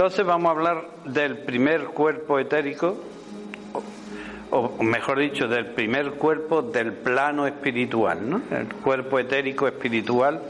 [0.00, 2.96] Entonces vamos a hablar del primer cuerpo etérico,
[4.50, 8.40] o mejor dicho, del primer cuerpo del plano espiritual, ¿no?
[8.50, 10.40] El cuerpo etérico espiritual,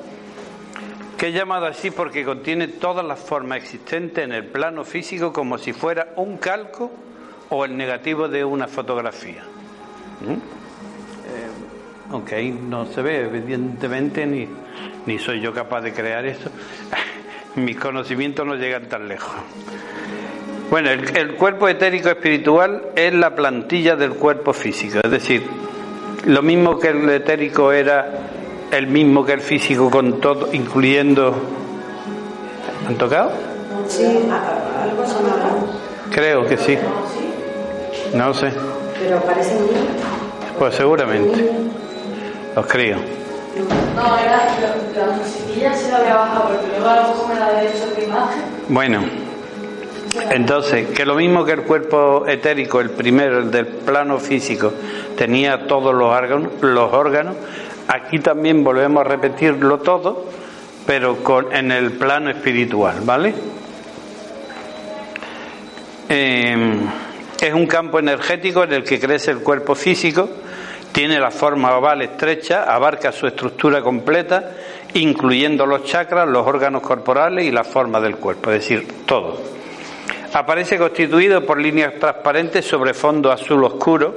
[1.18, 5.58] que es llamado así porque contiene todas las formas existentes en el plano físico como
[5.58, 6.92] si fuera un calco
[7.48, 9.42] o el negativo de una fotografía.
[10.20, 10.32] ¿Mm?
[10.32, 10.38] Eh,
[12.12, 14.46] aunque no se ve, evidentemente, ni,
[15.06, 16.48] ni soy yo capaz de crear eso.
[17.56, 19.32] Mis conocimientos no llegan tan lejos.
[20.70, 25.42] Bueno, el, cuerpo etérico espiritual es la plantilla del cuerpo físico, es decir,
[26.26, 28.08] lo mismo que el etérico era
[28.70, 31.34] el mismo que el físico con todo, incluyendo...
[32.86, 33.32] ¿Han tocado?
[33.88, 35.50] Sí, algo sonaba.
[36.12, 36.78] Creo que sí.
[38.14, 38.52] No sé.
[38.98, 39.70] Pero parece muy
[40.58, 41.50] Pues seguramente.
[42.54, 42.66] Los
[43.94, 44.56] No, era
[44.96, 48.42] la, musiquilla se había bajado, luego a lo mejor me la había hecho imagen.
[48.68, 49.00] Bueno.
[50.30, 54.72] Entonces, que lo mismo que el cuerpo etérico, el primero, el del plano físico,
[55.16, 57.36] tenía todos los órganos,
[57.86, 60.26] aquí también volvemos a repetirlo todo,
[60.84, 63.34] pero con, en el plano espiritual, ¿vale?
[66.08, 66.76] Eh,
[67.40, 70.28] es un campo energético en el que crece el cuerpo físico,
[70.92, 74.52] tiene la forma oval estrecha, abarca su estructura completa,
[74.94, 79.40] incluyendo los chakras, los órganos corporales y la forma del cuerpo, es decir, todo.
[80.32, 84.14] Aparece constituido por líneas transparentes sobre fondo azul oscuro.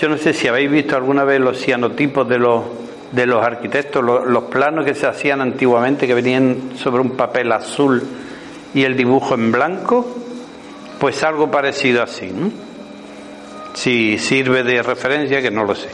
[0.00, 2.64] Yo no sé si habéis visto alguna vez los cianotipos de los,
[3.12, 8.02] de los arquitectos, los, planos que se hacían antiguamente, que venían sobre un papel azul
[8.74, 10.06] y el dibujo en blanco
[10.98, 12.32] pues algo parecido así.
[13.74, 15.88] Si sirve de referencia, que no lo sé.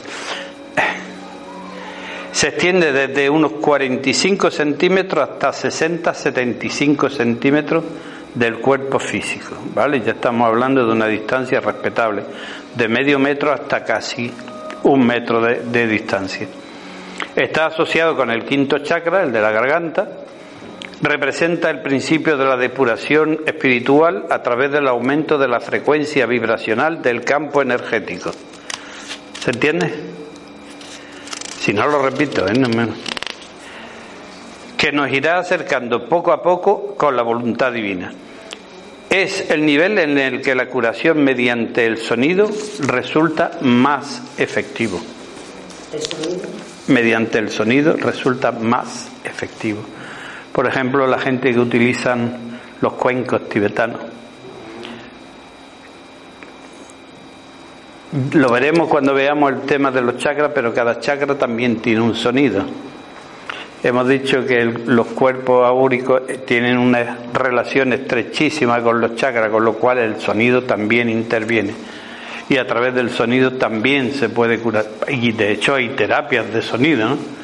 [2.32, 7.84] Se extiende desde unos 45 centímetros hasta 60-75 centímetros
[8.34, 10.00] del cuerpo físico, ¿vale?
[10.00, 12.24] Ya estamos hablando de una distancia respetable,
[12.74, 14.32] de medio metro hasta casi
[14.82, 16.48] un metro de, de distancia.
[17.36, 20.08] Está asociado con el quinto chakra, el de la garganta,
[21.02, 27.02] representa el principio de la depuración espiritual a través del aumento de la frecuencia vibracional
[27.02, 28.32] del campo energético.
[29.40, 29.92] ¿Se entiende?
[31.60, 32.52] Si no lo repito, ¿eh?
[34.76, 38.12] que nos irá acercando poco a poco con la voluntad divina.
[39.08, 42.50] Es el nivel en el que la curación mediante el sonido
[42.80, 45.00] resulta más efectivo.
[46.88, 49.84] Mediante el sonido resulta más efectivo.
[50.54, 53.98] Por ejemplo, la gente que utilizan los cuencos tibetanos.
[58.34, 62.14] Lo veremos cuando veamos el tema de los chakras, pero cada chakra también tiene un
[62.14, 62.62] sonido.
[63.82, 69.72] Hemos dicho que los cuerpos aúricos tienen una relación estrechísima con los chakras, con lo
[69.72, 71.74] cual el sonido también interviene.
[72.48, 74.86] Y a través del sonido también se puede curar.
[75.08, 77.43] Y de hecho hay terapias de sonido, ¿no?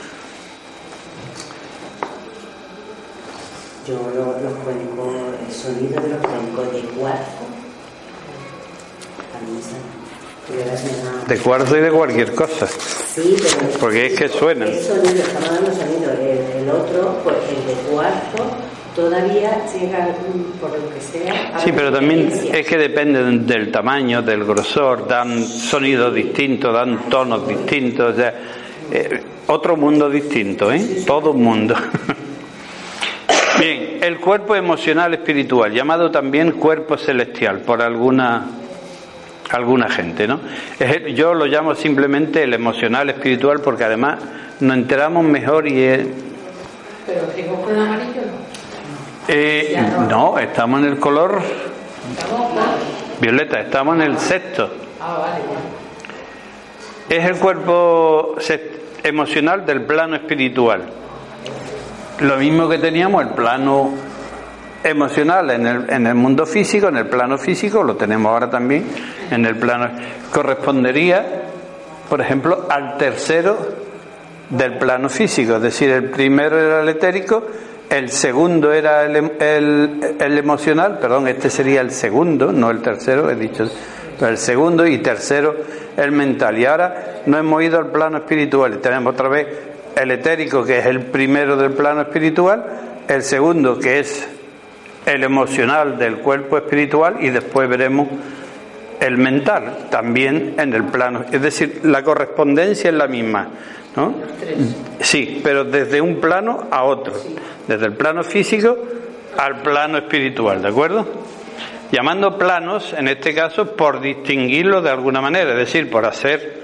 [3.91, 5.17] Yo los, los cuencos,
[5.49, 7.51] el sonido de los cuencos de cuarzo,
[11.29, 12.69] de cuarzo y de cualquier cosa.
[12.69, 14.67] Sí, pero porque es que suena.
[14.67, 16.13] El sonido, estamos dando sonido.
[16.13, 18.47] El, el, otro, pues el de cuarzo,
[18.95, 20.15] todavía llega,
[20.61, 21.59] por lo que sea.
[21.59, 27.49] sí, pero también es que depende del tamaño, del grosor, dan sonidos distintos, dan tonos
[27.49, 28.13] distintos.
[28.13, 28.35] O sea,
[28.93, 31.03] eh, otro mundo distinto, ¿eh?
[31.05, 31.75] Todo un mundo.
[33.61, 38.47] Bien, el cuerpo emocional espiritual, llamado también cuerpo celestial por alguna
[39.51, 40.41] alguna gente, ¿no?
[41.15, 44.19] Yo lo llamo simplemente el emocional espiritual porque además
[44.61, 46.07] nos enteramos mejor y es...
[47.07, 48.23] ¿Pero seguimos con el amarillo
[49.29, 49.77] eh,
[50.09, 51.43] no, estamos en el color
[53.21, 54.71] violeta, estamos en el sexto.
[55.01, 55.43] Ah, vale,
[57.09, 58.37] Es el cuerpo
[59.05, 60.85] emocional del plano espiritual.
[62.21, 63.95] Lo mismo que teníamos el plano
[64.85, 68.87] emocional en el, en el mundo físico, en el plano físico, lo tenemos ahora también
[69.31, 69.91] en el plano.
[70.31, 71.45] Correspondería,
[72.11, 73.57] por ejemplo, al tercero
[74.51, 77.43] del plano físico, es decir, el primero era el etérico,
[77.89, 83.31] el segundo era el, el, el emocional, perdón, este sería el segundo, no el tercero,
[83.31, 83.65] he dicho,
[84.21, 85.57] el segundo y tercero
[85.97, 86.59] el mental.
[86.59, 89.47] Y ahora no hemos ido al plano espiritual, tenemos otra vez
[89.97, 92.65] el etérico, que es el primero del plano espiritual,
[93.09, 94.29] el segundo, que es
[95.07, 98.09] el emocional del cuerpo espiritual, y después veremos
[99.01, 101.25] el mental, también en el plano.
[101.33, 103.49] Es decir, la correspondencia es la misma,
[103.97, 104.15] ¿no?
[105.01, 107.15] Sí, pero desde un plano a otro.
[107.67, 108.77] Desde el plano físico
[109.39, 111.07] al plano espiritual, ¿de acuerdo?
[111.93, 116.61] Llamando planos, en este caso, por distinguirlo de alguna manera, es decir, por hacer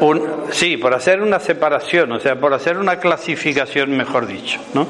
[0.00, 4.86] un, sí, por hacer una separación, o sea, por hacer una clasificación, mejor dicho, ¿no?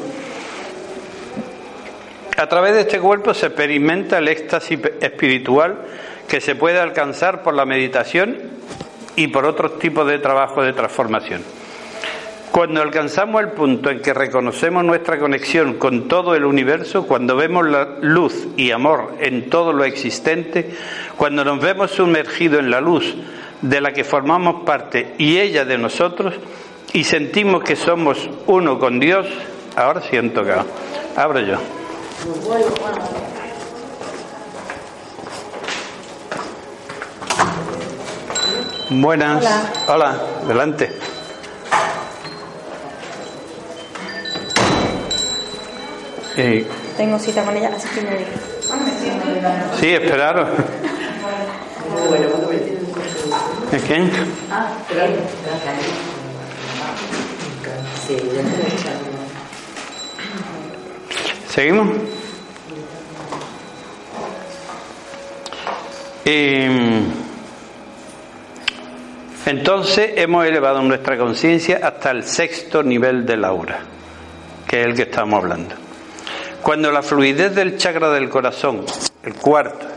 [2.36, 5.76] A través de este cuerpo se experimenta el éxtasis espiritual
[6.26, 8.38] que se puede alcanzar por la meditación
[9.16, 11.42] y por otros tipos de trabajo de transformación.
[12.50, 17.66] Cuando alcanzamos el punto en que reconocemos nuestra conexión con todo el universo, cuando vemos
[17.66, 20.74] la luz y amor en todo lo existente,
[21.16, 23.14] cuando nos vemos sumergidos en la luz
[23.62, 26.34] de la que formamos parte y ella de nosotros,
[26.92, 29.26] y sentimos que somos uno con Dios,
[29.76, 30.52] ahora siento que
[31.16, 31.56] abro yo.
[38.90, 39.44] Buenas.
[39.88, 40.20] Hola.
[40.44, 40.92] adelante.
[46.96, 48.26] Tengo cita con ella a las siete y media.
[49.78, 50.48] Sí, esperaros.
[53.72, 54.10] ¿Es quién?
[54.50, 54.72] Ah,
[61.48, 61.88] ¿Seguimos?
[69.44, 73.80] entonces hemos elevado nuestra conciencia hasta el sexto nivel de la aura,
[74.66, 75.74] que es el que estamos hablando.
[76.62, 78.84] Cuando la fluidez del chakra del corazón,
[79.22, 79.91] el cuarto,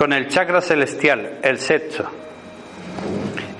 [0.00, 2.08] con el chakra celestial, el sexto,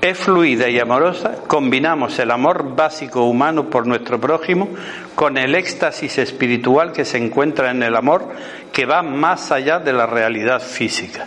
[0.00, 4.70] es fluida y amorosa, combinamos el amor básico humano por nuestro prójimo
[5.14, 8.30] con el éxtasis espiritual que se encuentra en el amor
[8.72, 11.26] que va más allá de la realidad física.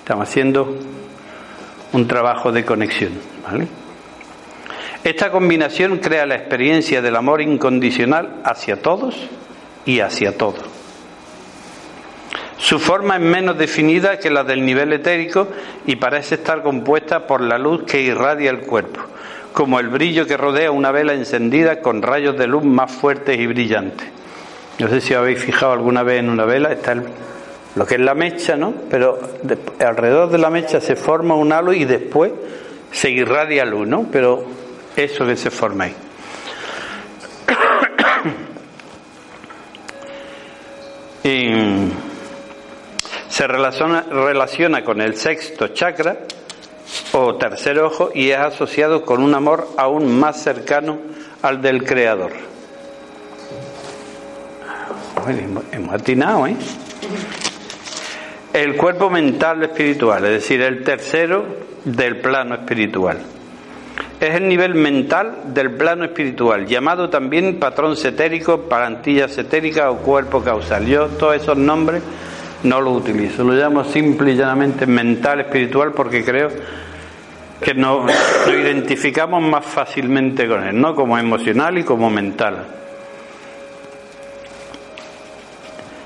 [0.00, 0.76] Estamos haciendo
[1.94, 3.12] un trabajo de conexión.
[5.02, 9.16] Esta combinación crea la experiencia del amor incondicional hacia todos
[9.86, 10.71] y hacia todo.
[12.62, 15.48] Su forma es menos definida que la del nivel etérico
[15.84, 19.00] y parece estar compuesta por la luz que irradia el cuerpo,
[19.52, 23.48] como el brillo que rodea una vela encendida con rayos de luz más fuertes y
[23.48, 24.06] brillantes.
[24.78, 26.94] No sé si habéis fijado alguna vez en una vela, está
[27.74, 28.72] lo que es la mecha, ¿no?
[28.88, 29.18] Pero
[29.80, 32.30] alrededor de la mecha se forma un halo y después
[32.92, 34.06] se irradia luz, ¿no?
[34.12, 34.46] Pero
[34.94, 35.96] eso que se forma ahí.
[43.32, 46.18] se relaciona, relaciona con el sexto chakra
[47.12, 50.98] o tercer ojo y es asociado con un amor aún más cercano
[51.40, 52.32] al del Creador.
[55.72, 56.56] hemos atinado, ¿eh?
[58.52, 61.46] El cuerpo mental espiritual, es decir, el tercero
[61.86, 63.18] del plano espiritual
[64.20, 70.42] es el nivel mental del plano espiritual, llamado también patrón setérico, parantilla setérica o cuerpo
[70.42, 70.86] causal.
[70.86, 72.02] Yo todos esos nombres
[72.64, 76.50] no los utilizo, lo llamo simple y llanamente mental espiritual porque creo
[77.60, 78.10] que nos
[78.46, 80.94] lo identificamos más fácilmente con él, ¿no?
[80.94, 82.66] Como emocional y como mental.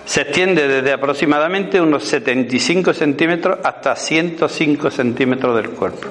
[0.04, 6.08] Se extiende desde aproximadamente unos 75 centímetros hasta 105 centímetros del cuerpo.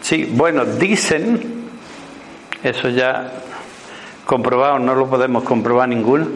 [0.00, 1.40] Sí, bueno, dicen,
[2.62, 3.32] eso ya
[4.24, 6.28] comprobado, no lo podemos comprobar ninguno,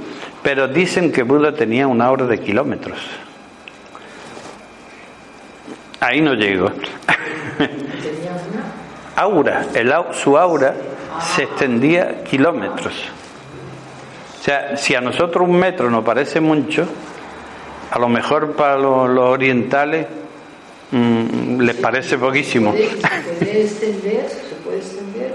[0.46, 3.00] pero dicen que Buda tenía una hora de kilómetros.
[5.98, 6.70] Ahí no llego.
[9.16, 10.72] aura, el, su aura
[11.34, 12.94] se extendía kilómetros.
[14.38, 16.86] O sea, si a nosotros un metro nos parece mucho,
[17.90, 20.06] a lo mejor para los orientales
[20.92, 22.72] Mm, les parece poquísimo.
[22.72, 24.28] ¿Se puede extender?
[24.28, 25.34] ¿Se puede extender?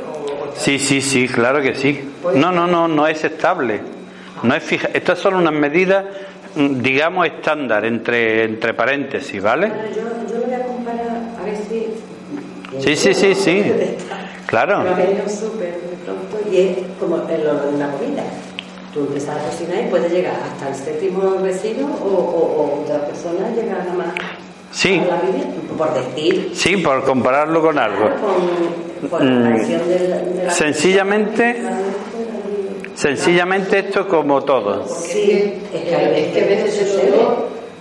[0.55, 2.09] Sí, sí, sí, claro que sí.
[2.35, 3.81] No, no, no, no es estable.
[4.43, 4.89] No es fija.
[4.93, 6.05] Estas son unas medidas,
[6.55, 9.71] digamos, estándar, entre, entre paréntesis, ¿vale?
[9.95, 11.07] Yo, yo lo voy a comparar,
[11.39, 11.87] a ver si.
[12.79, 13.71] Sí, sí, sí, sí.
[14.47, 14.83] Claro.
[14.97, 18.23] Pero súper pronto y es como en lo de una comida.
[18.93, 23.05] Tú empiezas a cocinar y puedes llegar hasta el séptimo vecino o, o, o otra
[23.05, 24.13] persona llega nada más
[24.71, 25.01] Sí.
[25.77, 26.51] Por decir.
[26.53, 28.09] Sí, por compararlo con algo.
[29.19, 30.49] Mm.
[30.49, 31.61] sencillamente,
[33.01, 34.87] sencillamente esto como todo.
[34.87, 36.35] Sí, es que, a veces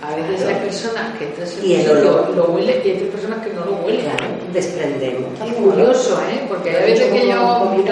[0.01, 3.53] a veces hay personas que entonces y el olor lo, huele y hay personas que
[3.53, 4.09] no lo huelen.
[4.51, 5.39] desprendemos.
[5.45, 6.45] Es curioso, ¿eh?
[6.49, 7.85] Porque hay veces que yo, tengo un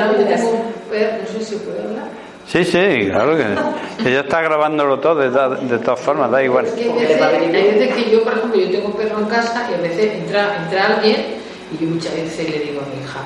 [0.90, 2.10] perro, no sé si puedo hablar
[2.48, 5.30] Sí, sí, claro que ella está grabándolo todo de,
[5.68, 6.66] de, todas formas, da igual.
[6.66, 10.16] hay veces que yo, por ejemplo, yo tengo un perro en casa y a veces
[10.16, 11.26] entra, entra alguien
[11.72, 13.20] y yo muchas veces le digo a mi hija,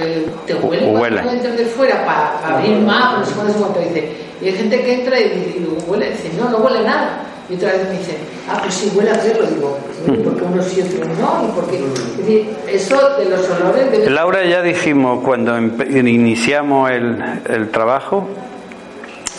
[0.00, 1.22] eh, te huele, huele.
[1.22, 4.12] cuando entras de fuera para, abrir más, no sé cuánto dice.
[4.40, 7.24] Y hay gente que entra y dice, huele, dice, no, no huele nada.
[7.50, 8.16] Y otra vez me dicen,
[8.48, 9.46] ah, pues sí, huele a perro.
[9.46, 9.78] Digo,
[10.22, 11.48] porque uno sí, otro no.
[11.48, 13.90] ¿Y porque, es decir, eso de los olores...
[13.90, 14.10] Debe...
[14.10, 17.16] Laura, ya dijimos cuando iniciamos el,
[17.48, 18.28] el trabajo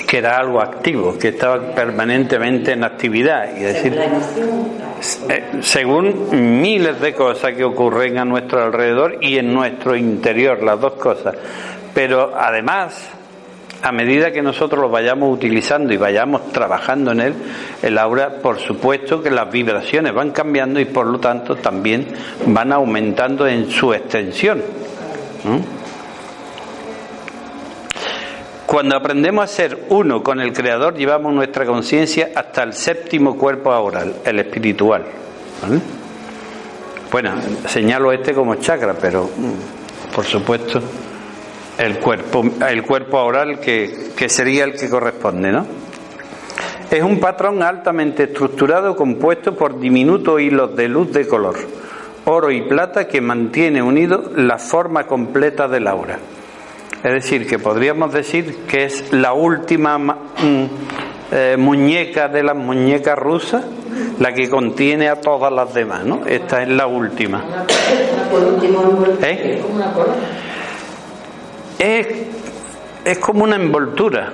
[0.09, 3.55] que era algo activo, que estaba permanentemente en actividad.
[3.55, 3.95] Y decir,
[5.61, 10.93] según miles de cosas que ocurren a nuestro alrededor y en nuestro interior, las dos
[10.93, 11.35] cosas.
[11.93, 13.07] Pero además,
[13.83, 17.33] a medida que nosotros lo vayamos utilizando y vayamos trabajando en él,
[17.83, 22.07] el aura, por supuesto que las vibraciones van cambiando y por lo tanto también
[22.47, 24.63] van aumentando en su extensión.
[28.69, 33.71] Cuando aprendemos a ser uno con el Creador, llevamos nuestra conciencia hasta el séptimo cuerpo
[33.71, 35.05] aural, el espiritual.
[37.11, 37.31] Bueno,
[37.65, 40.83] señalo este como chakra, pero mm, por supuesto
[41.79, 45.65] el cuerpo, el cuerpo aural que, que sería el que corresponde, ¿no?
[46.91, 51.55] Es un patrón altamente estructurado compuesto por diminutos hilos de luz de color,
[52.25, 56.19] oro y plata que mantiene unido la forma completa del aura.
[57.03, 60.65] Es decir, que podríamos decir que es la última mm,
[61.31, 63.63] eh, muñeca de las muñecas rusas,
[64.19, 66.25] la que contiene a todas las demás, ¿no?
[66.25, 67.41] Esta es la última.
[69.21, 69.61] ¿Eh?
[71.79, 72.07] Es,
[73.05, 74.33] es como una envoltura.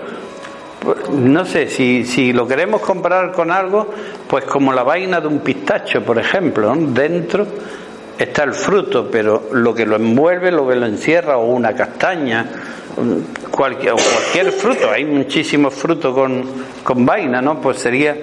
[1.12, 3.92] No sé, si, si lo queremos comparar con algo,
[4.28, 7.46] pues como la vaina de un pistacho, por ejemplo, dentro
[8.18, 12.46] está el fruto, pero lo que lo envuelve, lo que lo encierra, o una castaña,
[13.52, 16.46] cualquier, o cualquier fruto, hay muchísimos frutos con,
[16.84, 17.60] con vaina, ¿no?
[17.60, 18.16] Pues sería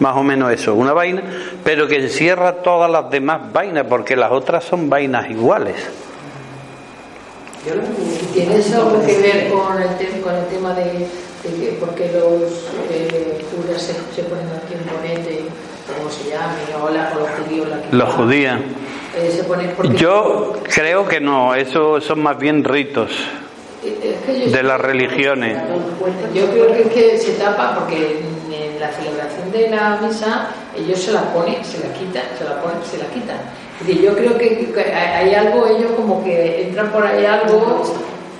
[0.00, 1.22] más o menos eso, una vaina,
[1.64, 5.76] pero que encierra todas las demás vainas, porque las otras son vainas iguales.
[8.32, 11.06] ¿Tiene eso que ver con el, con el tema de,
[11.44, 15.44] de por qué los eh, curas se, se, ponen aquí en bonete,
[15.86, 17.68] como se llame, o, la, o los judíos?
[17.90, 18.60] los judíos.
[19.18, 19.44] Eh,
[19.96, 23.10] yo creo que no, eso son más bien ritos
[23.82, 25.58] de las religiones.
[26.34, 28.20] Yo creo que es que se tapa porque
[28.50, 32.62] en la celebración de la misa ellos se la ponen, se la quitan, se la
[32.62, 33.38] ponen, se la quitan.
[34.02, 37.82] yo creo que hay algo, ellos como que entran por ahí algo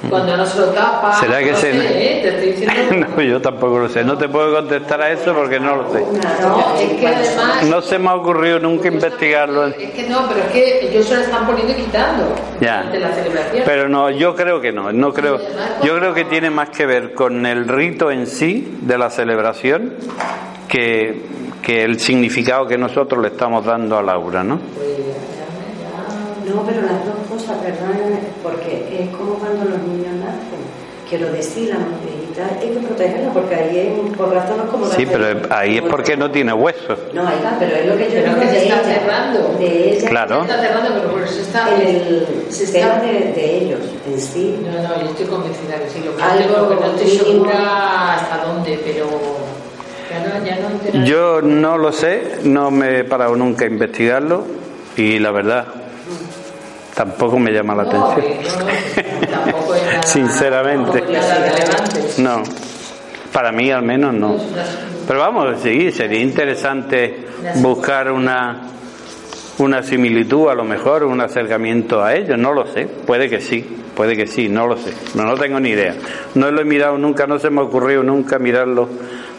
[0.09, 1.13] cuando no se lo tapa.
[1.15, 1.73] ¿Será que no se.?
[1.73, 2.21] Sé, ¿eh?
[2.23, 3.07] Te estoy diciendo.
[3.17, 4.05] no, yo tampoco lo sé.
[4.05, 6.01] No te puedo contestar a eso porque no lo sé.
[6.01, 7.65] No, es que además.
[7.65, 9.67] No se me ha ocurrido nunca investigarlo.
[9.67, 12.35] Es que no, pero es que ellos se lo están poniendo y quitando.
[12.61, 12.85] Ya.
[12.85, 13.63] De la celebración.
[13.67, 14.93] Pero no, yo creo que no.
[14.93, 15.41] no creo,
[15.83, 19.95] yo creo que tiene más que ver con el rito en sí de la celebración
[20.69, 21.23] que,
[21.63, 24.61] que el significado que nosotros le estamos dando a Laura, ¿no?
[26.49, 30.89] No, pero las dos cosas, perdón, porque es como cuando los niños nacen.
[31.09, 35.41] Quiero decir, la mujerita hay que protegerla porque ahí es, por razón como Sí, pero
[35.51, 36.99] ahí es porque no tiene huesos.
[37.15, 39.57] No, ahí va, pero es lo que yo creo que se está cerrando.
[39.59, 40.09] De ella.
[40.09, 40.45] Claro.
[40.45, 41.75] Se está cerrando, pero por eso está.
[41.75, 44.59] En el sistema de, de, ellos en sí.
[44.63, 46.03] No, no, yo estoy convencida que sí.
[46.05, 49.09] Lo que Algo que no estoy segura hasta dónde, pero.
[50.11, 54.43] Ya no, ya no yo no lo sé, no me he parado nunca a investigarlo
[54.97, 55.67] y la verdad
[56.99, 58.25] tampoco me llama la atención.
[60.05, 61.05] Sinceramente.
[62.19, 62.43] No.
[63.33, 64.37] Para mí al menos no.
[65.07, 67.29] Pero vamos, sí, sería interesante
[67.63, 68.63] buscar una
[69.59, 73.61] una similitud, a lo mejor un acercamiento a ellos, no lo sé, puede que sí,
[73.95, 75.97] puede que sí, no lo sé, no, no tengo ni idea.
[76.37, 78.89] No lo he mirado nunca, no se me ha ocurrido nunca mirarlo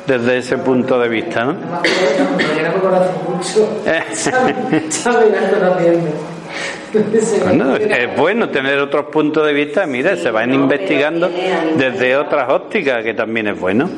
[0.06, 1.54] desde ese punto de vista, ¿no?
[7.44, 11.30] Bueno, es bueno tener otros puntos de vista, mira, se van investigando
[11.78, 13.90] desde otras ópticas, que también es bueno.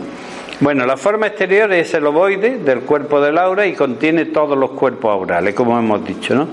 [0.60, 4.71] Bueno, la forma exterior es el ovoide del cuerpo del aura y contiene todos los
[4.71, 6.48] cuerpos aurales, como hemos dicho, ¿no?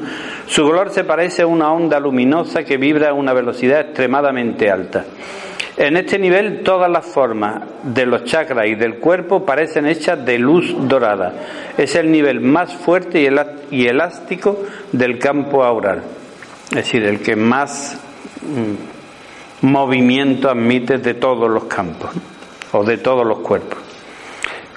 [0.46, 5.04] Su color se parece a una onda luminosa que vibra a una velocidad extremadamente alta.
[5.76, 10.38] En este nivel todas las formas de los chakras y del cuerpo parecen hechas de
[10.38, 11.34] luz dorada.
[11.76, 13.20] Es el nivel más fuerte
[13.70, 16.02] y elástico del campo aural
[16.70, 17.98] es decir, el que más
[18.42, 22.10] mm, movimiento admite de todos los campos
[22.72, 23.78] o de todos los cuerpos.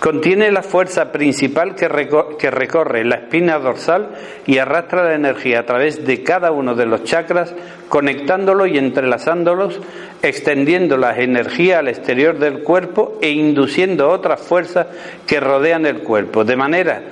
[0.01, 4.09] Contiene la fuerza principal que, recorre la espina dorsal
[4.47, 7.53] y arrastra la energía a través de cada uno de los chakras,
[7.87, 9.79] conectándolos y entrelazándolos,
[10.23, 14.87] extendiendo la energía al exterior del cuerpo e induciendo otras fuerzas
[15.27, 17.03] que rodean el cuerpo, de manera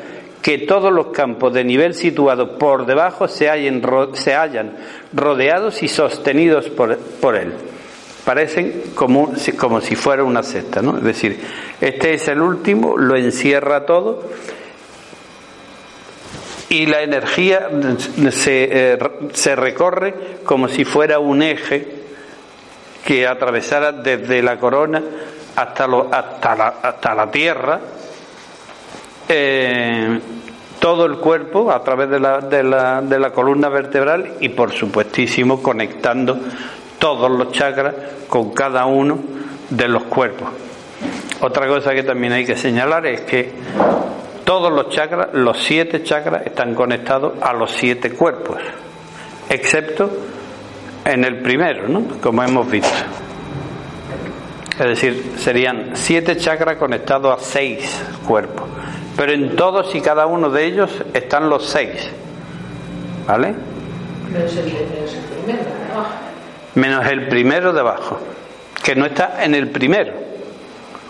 [0.41, 3.81] que todos los campos de nivel situados por debajo se, hallen,
[4.13, 4.77] se hallan
[5.13, 7.53] rodeados y sostenidos por, por él.
[8.23, 10.97] Parecen como, como si fuera una cesta, ¿no?
[10.97, 11.39] Es decir,
[11.81, 14.23] este es el último, lo encierra todo
[16.69, 17.67] y la energía
[18.31, 18.99] se, eh,
[19.33, 20.13] se recorre
[20.45, 21.87] como si fuera un eje
[23.03, 25.01] que atravesara desde la corona
[25.55, 27.79] hasta, lo, hasta, la, hasta la tierra
[29.29, 30.19] eh,
[30.79, 34.71] todo el cuerpo a través de la, de, la, de la columna vertebral y por
[34.71, 36.37] supuestísimo conectando
[36.97, 37.93] todos los chakras
[38.27, 39.19] con cada uno
[39.69, 40.49] de los cuerpos.
[41.41, 43.53] Otra cosa que también hay que señalar es que
[44.43, 48.57] todos los chakras, los siete chakras, están conectados a los siete cuerpos,
[49.47, 50.09] excepto
[51.05, 52.03] en el primero, ¿no?
[52.21, 52.89] Como hemos visto.
[54.71, 58.67] Es decir, serían siete chakras conectados a seis cuerpos.
[59.19, 62.09] Pero en todos y cada uno de ellos están los seis.
[63.27, 63.53] ¿Vale?
[64.31, 66.09] Menos el, primero de abajo.
[66.75, 68.19] Menos el primero de abajo.
[68.81, 70.13] Que no está en el primero.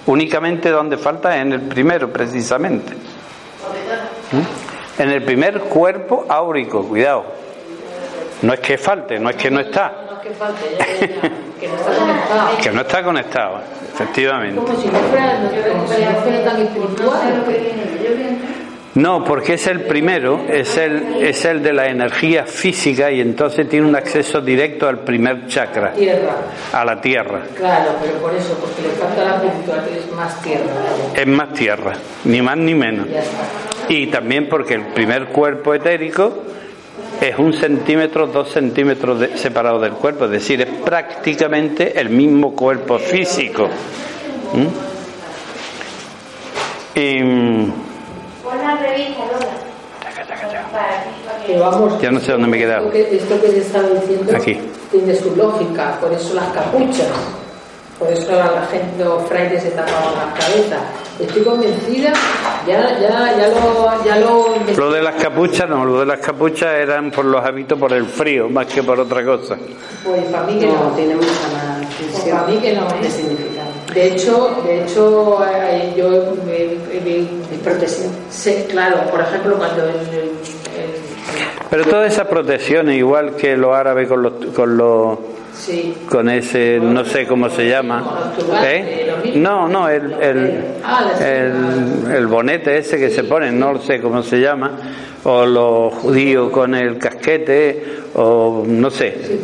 [0.07, 2.93] Únicamente donde falta es en el primero, precisamente.
[4.31, 5.01] ¿Mm?
[5.03, 7.25] En el primer cuerpo áurico, cuidado.
[8.41, 10.08] No es que falte, no es que no está.
[10.29, 10.77] Que falte,
[11.59, 12.57] que no está conectado.
[12.61, 13.61] Que no está conectado,
[13.95, 14.61] efectivamente.
[14.61, 17.45] Como si no fuera, tan espiritual.
[18.93, 23.67] No, porque es el primero, es el, es el de la energía física y entonces
[23.67, 25.93] tiene un acceso directo al primer chakra.
[25.93, 26.35] Tierra.
[26.73, 27.41] A la tierra.
[27.55, 30.71] Claro, pero por eso, porque le falta la espiritual, es más tierra.
[31.15, 31.93] Es más tierra,
[32.25, 33.07] ni más ni menos.
[33.87, 36.43] Y también porque el primer cuerpo etérico
[37.21, 42.97] es un centímetro, dos centímetros separado del cuerpo, es decir, es prácticamente el mismo cuerpo
[42.97, 43.67] físico.
[44.53, 44.67] ¿Mm?
[46.95, 47.19] Y,
[52.01, 52.91] ya no sé dónde me he quedado.
[52.91, 54.59] Esto que, te estaba diciendo Aquí.
[54.91, 57.07] tiene su lógica, por eso las capuchas,
[57.97, 60.79] por eso la gente, los frailes se tapaban la cabeza
[61.19, 62.13] Estoy convencida,
[62.65, 66.75] ya, ya, ya lo, ya lo Lo de las capuchas no, lo de las capuchas
[66.75, 69.57] eran por los hábitos, por el frío, más que por otra cosa.
[70.05, 73.69] Pues para mí que no, tiene mucha más pues para mí que no de significado.
[73.93, 76.35] De hecho, de hecho eh, yo
[77.03, 78.11] mi protección.
[78.29, 80.31] Sí, claro, por ejemplo, cuando el,
[81.69, 85.17] Pero toda esa protección, igual que los árabes con los, con los
[86.09, 88.33] con ese, no sé cómo se llama.
[88.63, 89.33] ¿Eh?
[89.35, 90.63] No, no, el, el,
[91.19, 94.71] el, el, bonete ese que se pone, no sé cómo se llama,
[95.23, 99.39] o los judíos con el casquete, o no sé.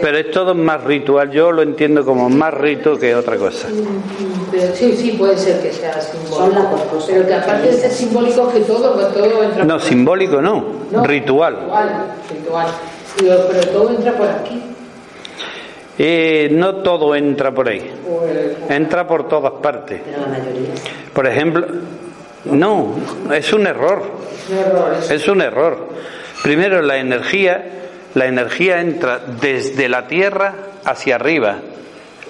[0.00, 3.68] pero, es todo más ritual, yo lo entiendo como más rito que otra cosa.
[4.74, 7.02] sí, sí, puede ser que sea simbólico.
[7.06, 9.64] Pero que aparte de ser simbólico, que todo, todo entra.
[9.64, 10.64] No, simbólico no,
[11.04, 11.56] ritual.
[12.30, 12.68] Ritual,
[13.18, 14.62] pero todo entra por aquí.
[15.98, 17.90] Eh, no todo entra por ahí.
[18.68, 20.00] Entra por todas partes.
[21.12, 21.66] Por ejemplo,
[22.44, 22.94] no,
[23.32, 24.02] es un error.
[25.10, 25.88] Es un error.
[26.42, 27.64] Primero, la energía,
[28.14, 30.54] la energía entra desde la Tierra
[30.84, 31.58] hacia arriba.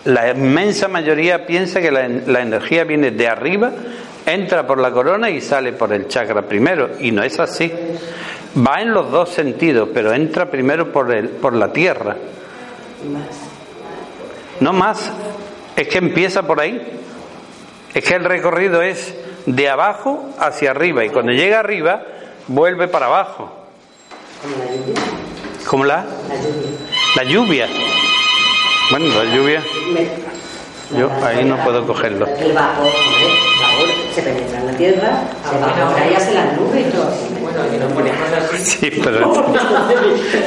[0.04, 3.72] La inmensa mayoría piensa que la, la energía viene de arriba,
[4.24, 6.90] entra por la corona y sale por el chakra primero.
[7.00, 7.72] Y no es así.
[8.56, 12.16] Va en los dos sentidos, pero entra primero por, el, por la Tierra.
[14.60, 15.10] No más,
[15.76, 16.80] es que empieza por ahí.
[17.94, 19.14] Es que el recorrido es
[19.46, 22.02] de abajo hacia arriba y cuando llega arriba
[22.48, 23.52] vuelve para abajo.
[25.66, 26.04] ¿Cómo la?
[27.16, 27.68] La lluvia.
[28.90, 29.62] Bueno, la lluvia.
[30.96, 32.26] Yo ahí no puedo cogerlo.
[32.26, 32.86] El vapor,
[34.14, 37.10] se penetra en la tierra, se va por ahí hace las nubes y todo.
[37.40, 38.64] Bueno, que no ponemos así.
[38.64, 39.34] Sí, pero.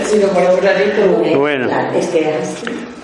[0.10, 1.70] si no ponemos así, Bueno.
[1.94, 2.40] Es que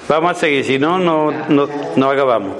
[0.07, 2.57] Vamos a seguir, si no, no, no, acabamos.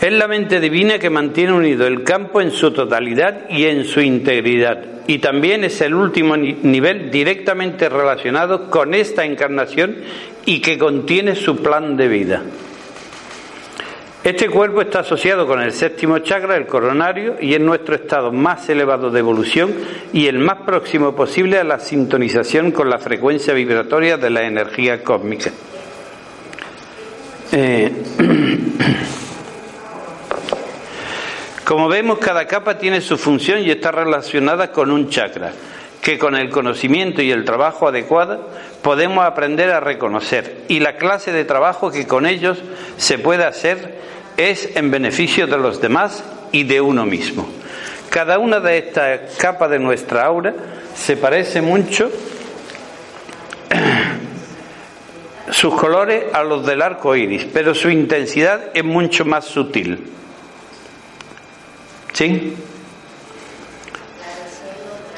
[0.00, 4.00] Es la mente divina que mantiene unido el campo en su totalidad y en su
[4.00, 4.82] integridad.
[5.06, 9.98] Y también es el último nivel directamente relacionado con esta encarnación
[10.46, 12.42] y que contiene su plan de vida.
[14.24, 18.68] Este cuerpo está asociado con el séptimo chakra, el coronario, y es nuestro estado más
[18.68, 19.72] elevado de evolución
[20.12, 25.04] y el más próximo posible a la sintonización con la frecuencia vibratoria de la energía
[25.04, 25.52] cósmica.
[27.52, 27.92] Eh,
[31.64, 35.52] como vemos, cada capa tiene su función y está relacionada con un chakra,
[36.00, 38.48] que con el conocimiento y el trabajo adecuado
[38.82, 40.64] podemos aprender a reconocer.
[40.68, 42.58] Y la clase de trabajo que con ellos
[42.96, 43.98] se puede hacer
[44.36, 47.48] es en beneficio de los demás y de uno mismo.
[48.10, 50.54] Cada una de estas capas de nuestra aura
[50.94, 52.10] se parece mucho
[55.50, 60.06] sus colores a los del arco iris, pero su intensidad es mucho más sutil.
[62.12, 62.54] ¿Sí?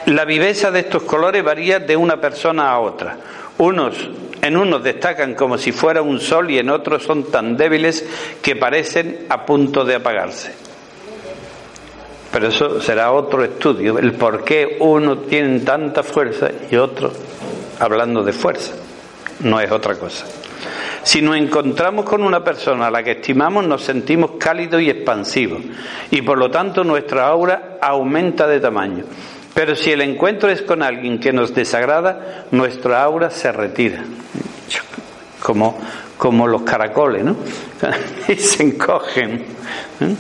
[0.07, 3.17] La viveza de estos colores varía de una persona a otra.
[3.59, 4.11] Unos
[4.43, 8.05] en unos destacan como si fuera un sol y en otros son tan débiles
[8.43, 10.53] que parecen a punto de apagarse.
[12.33, 17.13] Pero eso será otro estudio, el por qué uno tiene tanta fuerza y otro
[17.79, 18.82] hablando de fuerza.
[19.43, 20.27] No es otra cosa.
[21.03, 25.61] Si nos encontramos con una persona a la que estimamos, nos sentimos cálidos y expansivos
[26.11, 29.05] y por lo tanto nuestra aura aumenta de tamaño.
[29.53, 34.05] Pero si el encuentro es con alguien que nos desagrada, nuestra aura se retira.
[35.43, 35.79] Como,
[36.17, 37.37] como los caracoles, ¿no?
[38.29, 39.45] y se encogen.
[40.01, 40.15] ¿eh?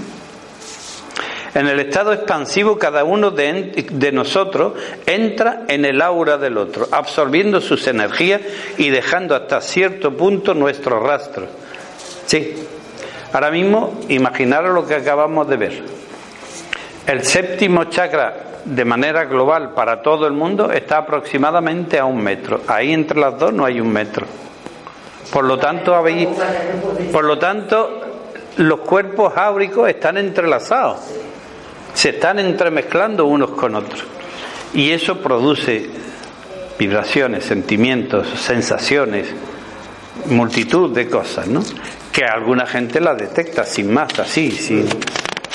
[1.54, 4.72] En el estado expansivo, cada uno de, nosotros
[5.04, 8.40] entra en el aura del otro, absorbiendo sus energías
[8.78, 11.46] y dejando hasta cierto punto nuestro rastro.
[12.26, 12.54] Sí.
[13.34, 15.82] Ahora mismo, imaginaros lo que acabamos de ver.
[17.06, 18.34] El séptimo chakra
[18.64, 22.60] de manera global para todo el mundo está aproximadamente a un metro.
[22.66, 24.26] Ahí entre las dos no hay un metro.
[25.32, 26.28] Por lo tanto, habéis,
[27.10, 28.00] por lo tanto,
[28.58, 30.98] los cuerpos áuricos están entrelazados,
[31.94, 34.04] se están entremezclando unos con otros.
[34.74, 35.90] Y eso produce
[36.78, 39.28] vibraciones, sentimientos, sensaciones,
[40.26, 41.62] multitud de cosas, ¿no?
[42.12, 44.86] Que alguna gente las detecta sin más, así, sin,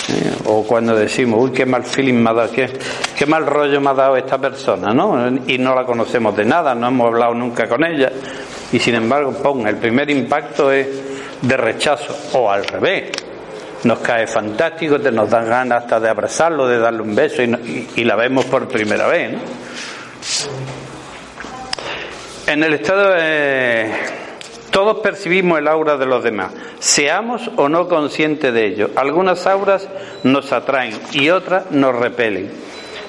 [0.09, 0.31] ¿eh?
[0.45, 2.69] O cuando decimos, uy, qué mal feeling me ha dado, qué,
[3.15, 5.27] qué mal rollo me ha dado esta persona, ¿no?
[5.47, 8.11] Y no la conocemos de nada, no hemos hablado nunca con ella.
[8.71, 10.87] Y sin embargo, pon, el primer impacto es
[11.41, 13.11] de rechazo, o al revés.
[13.87, 17.87] Nos cae fantástico, te nos dan ganas hasta de abrazarlo, de darle un beso y,
[17.95, 19.31] y, la vemos por primera vez.
[19.31, 19.39] ¿no?
[22.47, 23.89] En el estado de
[24.71, 28.89] todos percibimos el aura de los demás, seamos o no conscientes de ello.
[28.97, 29.87] Algunas auras
[30.23, 32.51] nos atraen y otras nos repelen.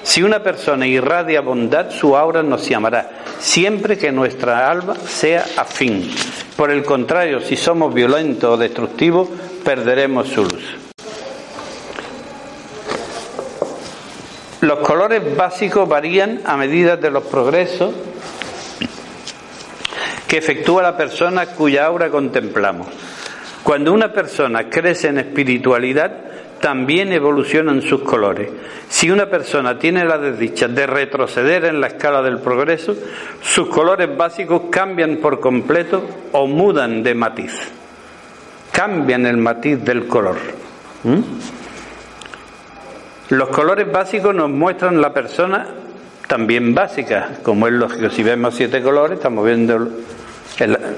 [0.03, 6.09] Si una persona irradia bondad, su aura nos llamará, siempre que nuestra alma sea afín.
[6.55, 9.27] Por el contrario, si somos violentos o destructivos,
[9.63, 10.89] perderemos su luz.
[14.61, 17.93] Los colores básicos varían a medida de los progresos
[20.27, 22.87] que efectúa la persona cuya aura contemplamos.
[23.63, 26.11] Cuando una persona crece en espiritualidad,
[26.59, 28.49] también evolucionan sus colores.
[28.89, 32.95] Si una persona tiene la desdicha de retroceder en la escala del progreso,
[33.41, 37.53] sus colores básicos cambian por completo o mudan de matiz.
[38.71, 40.37] Cambian el matiz del color.
[43.29, 45.67] Los colores básicos nos muestran la persona
[46.27, 48.09] también básica, como es lógico.
[48.09, 49.87] Si vemos siete colores, estamos viendo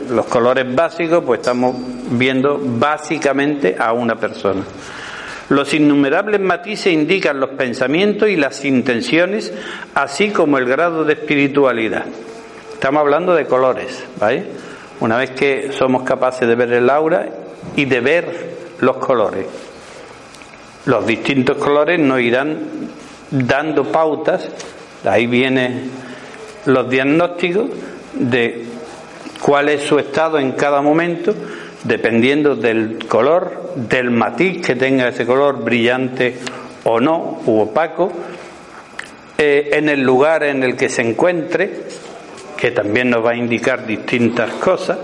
[0.10, 1.76] los colores básicos, pues estamos
[2.12, 4.62] viendo básicamente a una persona.
[5.50, 9.54] Los innumerables matices indican los pensamientos y las intenciones,
[9.94, 12.06] así como el grado de espiritualidad.
[12.74, 14.46] Estamos hablando de colores, ¿vale?
[15.02, 17.28] Una vez que somos capaces de ver el aura
[17.76, 19.46] y de ver los colores,
[20.86, 22.58] los distintos colores nos irán
[23.30, 24.50] dando pautas,
[25.06, 25.92] ahí vienen
[26.66, 27.70] los diagnósticos
[28.14, 28.66] de
[29.42, 31.34] cuál es su estado en cada momento,
[31.84, 36.38] dependiendo del color, del matiz que tenga ese color, brillante
[36.84, 38.12] o no, u opaco,
[39.38, 41.84] eh, en el lugar en el que se encuentre,
[42.58, 44.98] que también nos va a indicar distintas cosas,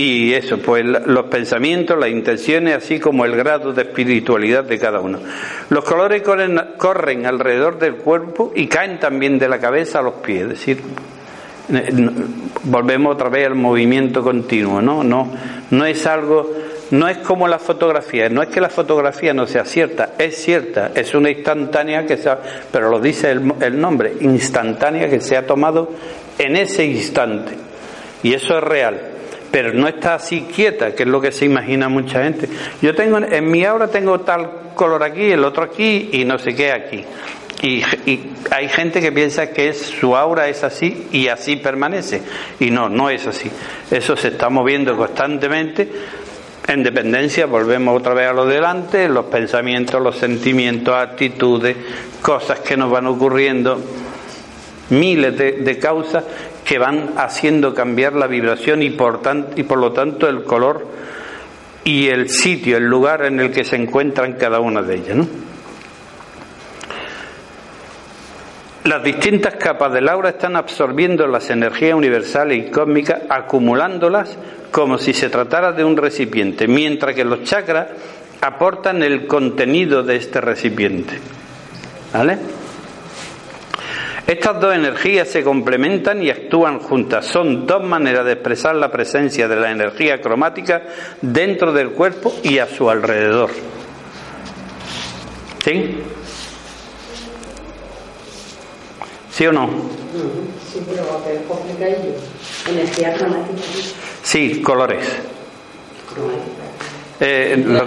[0.00, 5.00] y eso, pues los pensamientos, las intenciones, así como el grado de espiritualidad de cada
[5.00, 5.18] uno.
[5.68, 10.42] Los colores corren, alrededor del cuerpo y caen también de la cabeza a los pies,
[10.42, 10.80] es decir,
[12.64, 15.04] volvemos otra vez al movimiento continuo, ¿no?
[15.04, 15.32] No,
[15.70, 16.50] no es algo,
[16.92, 20.92] no es como la fotografía, no es que la fotografía no sea cierta, es cierta,
[20.94, 22.30] es una instantánea que se
[22.72, 25.90] pero lo dice el, el nombre, instantánea que se ha tomado
[26.38, 27.69] en ese instante.
[28.22, 31.88] Y eso es real pero no está así quieta, que es lo que se imagina
[31.88, 32.48] mucha gente.
[32.80, 36.54] Yo tengo, en mi aura tengo tal color aquí, el otro aquí y no sé
[36.54, 37.04] qué aquí.
[37.62, 37.82] Y,
[38.50, 42.22] hay gente que piensa que su aura es así y así permanece.
[42.58, 43.50] Y no, no es así.
[43.90, 45.88] Eso se está moviendo constantemente.
[46.66, 51.76] En dependencia, volvemos otra vez a lo delante, los pensamientos, los sentimientos, actitudes,
[52.22, 53.80] cosas que nos van ocurriendo,
[54.90, 56.24] miles de causas
[56.64, 59.20] que van haciendo cambiar la vibración y por,
[59.56, 60.86] y por lo tanto el color
[61.84, 65.26] y el sitio, el lugar en el que se encuentran cada una de ellas.
[68.84, 74.38] Las distintas capas del aura están absorbiendo las energías universales y cósmicas, acumulándolas
[74.70, 77.88] como si se tratara de un recipiente, mientras que los chakras
[78.40, 81.18] aportan el contenido de este recipiente.
[82.12, 82.38] ¿Vale?
[84.30, 87.26] Estas dos energías se complementan y actúan juntas.
[87.26, 90.84] Son dos maneras de expresar la presencia de la energía cromática
[91.20, 93.50] dentro del cuerpo y a su alrededor.
[95.64, 95.98] ¿Sí?
[99.32, 99.66] ¿Sí o no?
[100.72, 101.02] Sí, pero
[102.70, 103.62] Energía cromática.
[104.22, 105.08] Sí, colores.
[107.18, 107.84] Eh, lo...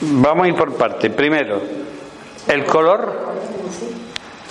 [0.00, 1.10] Vamos a ir por parte.
[1.10, 1.87] Primero,
[2.48, 3.28] el color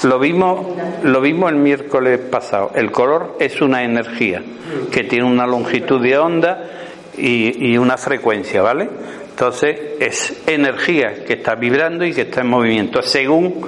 [0.04, 0.66] lo vimos,
[1.04, 2.72] lo vimos el miércoles pasado.
[2.76, 4.44] El color es una energía
[4.92, 6.70] que tiene una longitud de onda
[7.18, 8.88] y, y, una frecuencia, ¿vale?
[9.30, 13.02] Entonces es energía que está vibrando y que está en movimiento.
[13.02, 13.66] Según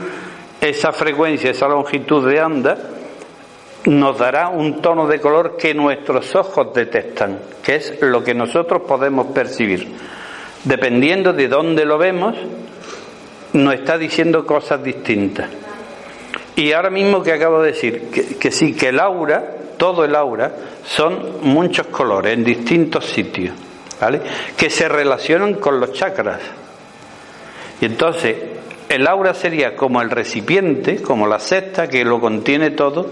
[0.62, 2.78] esa frecuencia, esa longitud de onda,
[3.86, 8.84] nos dará un tono de color que nuestros ojos detectan, que es lo que nosotros
[8.88, 9.88] podemos percibir.
[10.64, 12.36] Dependiendo de dónde lo vemos,
[13.54, 15.50] nos está diciendo cosas distintas.
[16.56, 18.10] Y ahora mismo que acabo de decir,
[18.40, 20.52] que, sí, que el aura, todo el aura,
[20.84, 23.56] son muchos colores en distintos sitios,
[24.00, 24.22] ¿vale?
[24.58, 26.42] Que se relacionan con los chakras.
[27.80, 28.36] Y entonces,
[28.90, 33.10] el aura sería como el recipiente, como la cesta que lo contiene todo,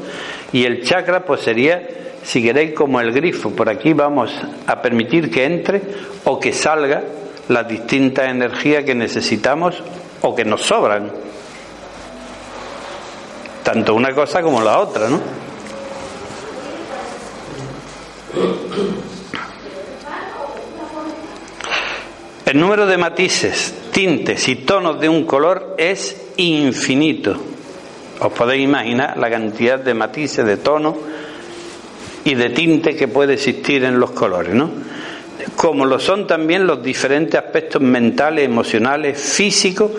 [0.52, 1.88] y el chakra pues sería,
[2.24, 3.52] si queréis, como el grifo.
[3.52, 4.34] Por aquí vamos
[4.66, 5.82] a permitir que entre
[6.26, 7.02] o que salga
[7.48, 9.82] las distintas energías que necesitamos
[10.22, 11.12] o que nos sobran.
[13.64, 15.20] Tanto una cosa como la otra, ¿no?
[22.46, 27.36] El número de matices, tintes y tonos de un color es infinito.
[28.22, 30.96] Os podéis imaginar la cantidad de matices, de tonos
[32.24, 34.70] y de tinte que puede existir en los colores, ¿no?
[35.56, 39.92] Como lo son también los diferentes aspectos mentales, emocionales, físicos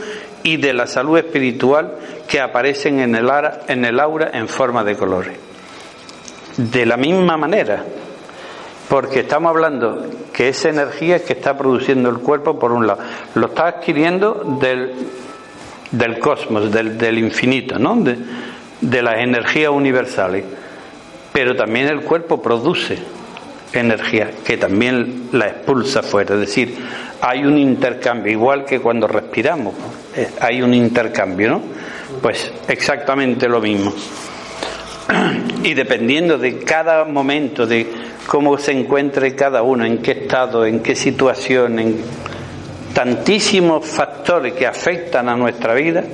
[0.42, 1.94] y de la salud espiritual
[2.28, 3.28] que aparecen en el,
[4.00, 5.36] aura, en forma de colores.
[6.56, 7.84] De la misma manera,
[8.88, 13.00] porque estamos hablando que esa energía que está produciendo el cuerpo, por un lado,
[13.34, 17.96] lo está adquiriendo del, cosmos, del, del infinito, ¿no?
[17.96, 18.18] de,
[18.80, 20.44] de las energías universales,
[21.32, 22.98] pero también el cuerpo produce
[23.72, 26.34] energía que también la expulsa fuera.
[26.34, 26.76] Es decir,
[27.20, 29.74] hay un intercambio, igual que cuando respiramos,
[30.16, 31.62] eh, hay un intercambio, ¿no?
[32.22, 33.92] Pues exactamente lo mismo.
[35.62, 37.86] Y dependiendo de cada momento, de
[38.26, 41.96] cómo se encuentre cada uno, en qué estado, en qué situación, en
[42.94, 46.04] tantísimos factores que afectan a nuestra vida,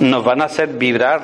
[0.00, 1.22] nos van a hacer vibrar,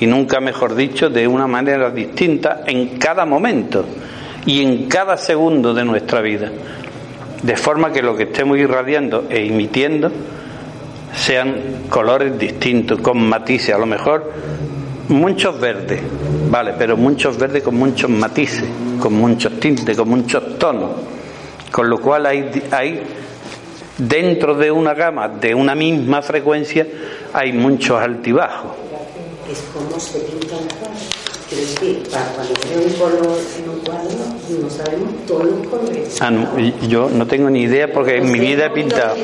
[0.00, 3.84] y nunca mejor dicho, de una manera distinta en cada momento
[4.46, 6.50] y en cada segundo de nuestra vida.
[7.42, 10.10] De forma que lo que estemos irradiando e emitiendo
[11.14, 14.32] sean colores distintos, con matices, a lo mejor
[15.08, 16.00] muchos verdes,
[16.50, 18.64] vale, pero muchos verdes con muchos matices,
[19.00, 20.90] con muchos tintes, con muchos tonos.
[21.70, 23.02] Con lo cual hay, hay
[23.98, 26.86] dentro de una gama, de una misma frecuencia,
[27.32, 28.72] hay muchos altibajos.
[29.50, 30.18] Es como se
[31.52, 34.08] Quiero decir, cuando veo un color en un cuadro,
[34.62, 36.18] no sabemos todos los colores.
[36.22, 39.16] Ah, no, yo no tengo ni idea porque en mi vida he pintado.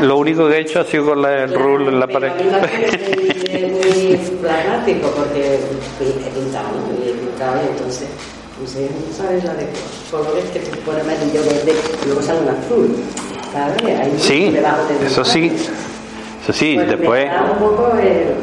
[0.00, 2.32] Lo único que he hecho ha sido con la, el rule en la pared.
[2.38, 5.56] Es muy pragmático porque
[6.00, 7.06] he pintado, ¿no?
[7.06, 8.08] He pintado y entonces,
[8.58, 9.66] no sabes la de
[10.10, 12.96] colores que te pone amarillo, verde, y luego sale un azul.
[13.52, 14.22] ¿Sabes?
[14.22, 14.54] sí,
[15.06, 15.52] eso sí
[16.52, 17.30] sí, pues después.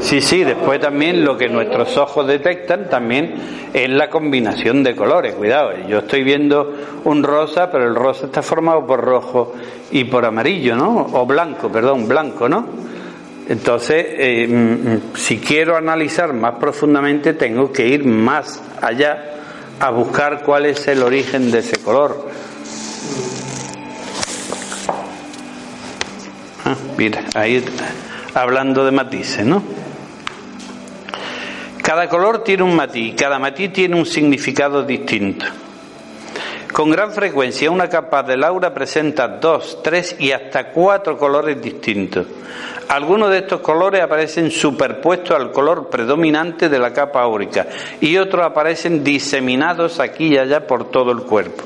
[0.02, 3.36] Sí, sí, después también lo que nuestros ojos detectan también
[3.74, 5.36] es la combinación de colores.
[5.36, 9.54] Cuidado, yo estoy viendo un rosa, pero el rosa está formado por rojo
[9.92, 11.08] y por amarillo, ¿no?
[11.14, 12.68] O blanco, perdón, blanco, ¿no?
[13.48, 19.36] Entonces, eh, mm, mm, si quiero analizar más profundamente, tengo que ir más allá
[19.80, 22.28] a buscar cuál es el origen de ese color.
[26.98, 27.64] Mira, ahí
[28.34, 29.62] hablando de matices, ¿no?
[31.84, 35.46] Cada color tiene un matiz, cada matiz tiene un significado distinto.
[36.74, 42.26] Con gran frecuencia una capa del aura presenta dos, tres y hasta cuatro colores distintos.
[42.90, 47.68] Algunos de estos colores aparecen superpuestos al color predominante de la capa áurica
[48.02, 51.64] y otros aparecen diseminados aquí y allá por todo el cuerpo.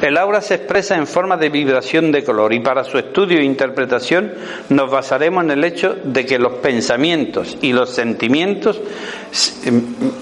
[0.00, 3.44] El aura se expresa en forma de vibración de color y para su estudio e
[3.44, 4.32] interpretación
[4.70, 8.80] nos basaremos en el hecho de que los pensamientos y los sentimientos,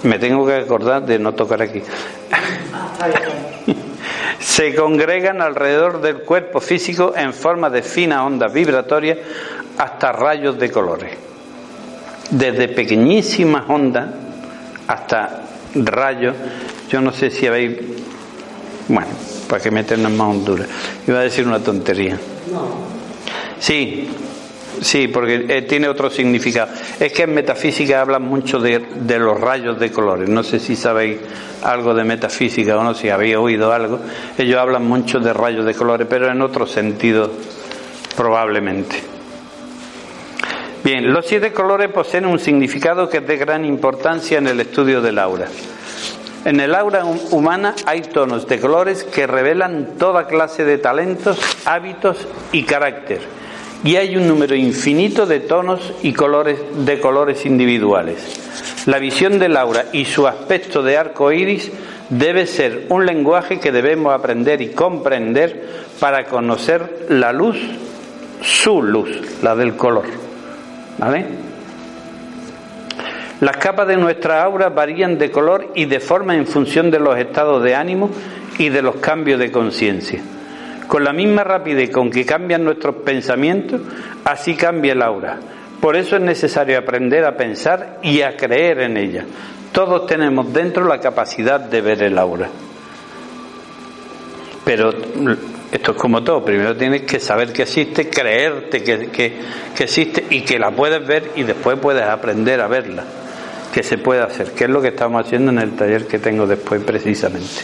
[0.03, 1.81] me tengo que acordar de no tocar aquí,
[4.39, 9.17] se congregan alrededor del cuerpo físico en forma de finas ondas vibratorias
[9.77, 11.17] hasta rayos de colores.
[12.31, 14.09] Desde pequeñísimas ondas
[14.87, 16.35] hasta rayos.
[16.89, 17.77] Yo no sé si habéis.
[18.87, 19.09] Bueno,
[19.49, 20.67] para que meternos más Honduras.
[21.07, 22.17] Iba a decir una tontería.
[23.59, 24.07] Sí,
[24.79, 26.71] sí, porque eh, tiene otro significado.
[26.99, 30.29] Es que en metafísica hablan mucho de, de, los rayos de colores.
[30.29, 31.17] No sé si sabéis
[31.63, 33.99] algo de metafísica o no, si habéis oído algo.
[34.37, 37.31] Ellos hablan mucho de rayos de colores, pero en otro sentido,
[38.15, 38.97] probablemente.
[40.83, 45.01] Bien, los siete colores poseen un significado que es de gran importancia en el estudio
[45.01, 45.47] del aura.
[46.45, 52.27] En el aura humana hay tonos de colores que revelan toda clase de talentos, hábitos
[52.53, 53.19] y carácter.
[53.83, 58.39] Y hay un número infinito de tonos y colores de colores individuales.
[58.85, 61.71] La visión del aura y su aspecto de arco iris
[62.09, 67.57] debe ser un lenguaje que debemos aprender y comprender para conocer la luz,
[68.41, 69.09] su luz,
[69.43, 70.05] la del color.
[70.97, 71.48] ¿Vale?
[73.41, 77.17] Las capas de nuestra aura varían de color y de forma en función de los
[77.17, 78.09] estados de ánimo
[78.57, 80.21] y de los cambios de conciencia.
[80.87, 83.81] Con la misma rapidez con que cambian nuestros pensamientos,
[84.25, 85.37] así cambia el aura.
[85.79, 89.25] Por eso es necesario aprender a pensar y a creer en ella.
[89.71, 92.49] Todos tenemos dentro la capacidad de ver el aura.
[94.65, 94.91] Pero
[95.71, 99.33] esto es como todo, primero tienes que saber que existe, creerte que, que,
[99.77, 103.03] existe y que la puedes ver y después puedes aprender a verla,
[103.79, 106.45] que se puede hacer, que es lo que estamos haciendo en el taller que tengo
[106.45, 107.63] después precisamente.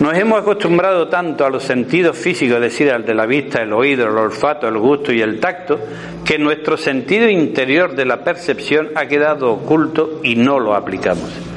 [0.00, 3.72] Nos hemos acostumbrado tanto a los sentidos físicos, es decir, al de la vista, el
[3.72, 5.78] oído, el olfato, el gusto y el tacto,
[6.24, 11.47] que nuestro sentido interior de la percepción ha quedado oculto y no lo aplicamos.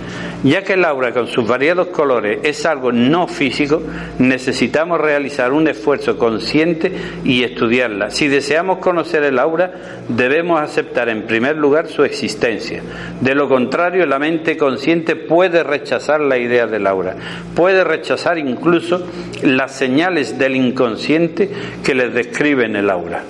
[0.43, 3.83] Ya que el aura con sus variados colores es algo no físico,
[4.17, 6.91] necesitamos realizar un esfuerzo consciente
[7.23, 8.09] y estudiarla.
[8.09, 9.71] Si deseamos conocer el aura,
[10.07, 12.81] debemos aceptar en primer lugar su existencia.
[13.19, 17.15] De lo contrario, la mente consciente puede rechazar la idea del aura,
[17.55, 19.05] puede rechazar incluso
[19.43, 21.51] las señales del inconsciente
[21.83, 23.23] que les describen el aura.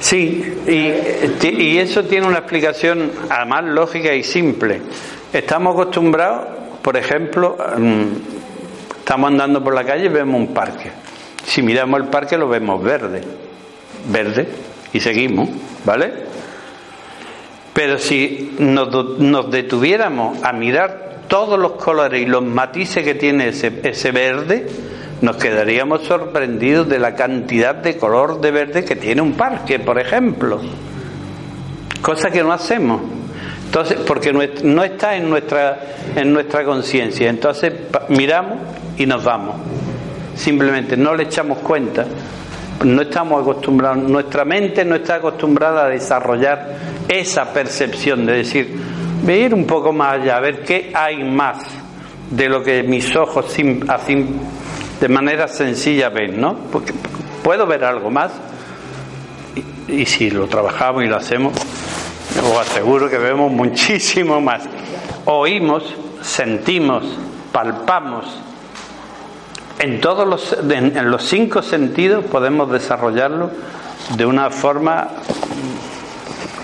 [0.00, 4.80] Sí, y, eso tiene una explicación además lógica y simple.
[5.32, 6.48] Estamos acostumbrados,
[6.82, 10.90] por ejemplo, mm, estamos andando por la calle y vemos un parque.
[11.44, 13.22] Si miramos el parque lo vemos verde,
[14.10, 14.48] verde,
[14.92, 15.50] y seguimos,
[15.84, 16.12] ¿vale?
[17.74, 23.48] Pero si nos, nos detuviéramos a mirar todos los colores y los matices que tiene
[23.48, 24.66] ese, ese verde,
[25.20, 29.98] nos quedaríamos sorprendidos de la cantidad de color de verde que tiene un parque, por
[29.98, 30.60] ejemplo.
[32.00, 33.02] Cosa que no hacemos.
[33.66, 35.78] Entonces, porque no está en nuestra,
[36.16, 37.28] en nuestra conciencia.
[37.28, 37.72] Entonces
[38.08, 38.58] miramos
[38.96, 39.56] y nos vamos.
[40.34, 42.04] Simplemente no le echamos cuenta.
[42.84, 48.74] No estamos acostumbrados, nuestra mente no está acostumbrada a desarrollar esa percepción de decir,
[49.22, 51.58] voy a ir un poco más allá, a ver qué hay más
[52.30, 53.84] de lo que mis ojos sin,
[55.00, 56.54] de manera sencilla ven, ¿no?
[56.70, 56.92] Porque
[57.42, 58.32] puedo ver algo más
[59.88, 61.54] y, si lo trabajamos y lo hacemos,
[62.44, 64.62] os aseguro que vemos muchísimo más.
[65.24, 67.04] Oímos, sentimos,
[67.50, 68.26] palpamos.
[69.78, 73.50] En todos los, en los cinco sentidos podemos desarrollarlo
[74.16, 75.08] de una forma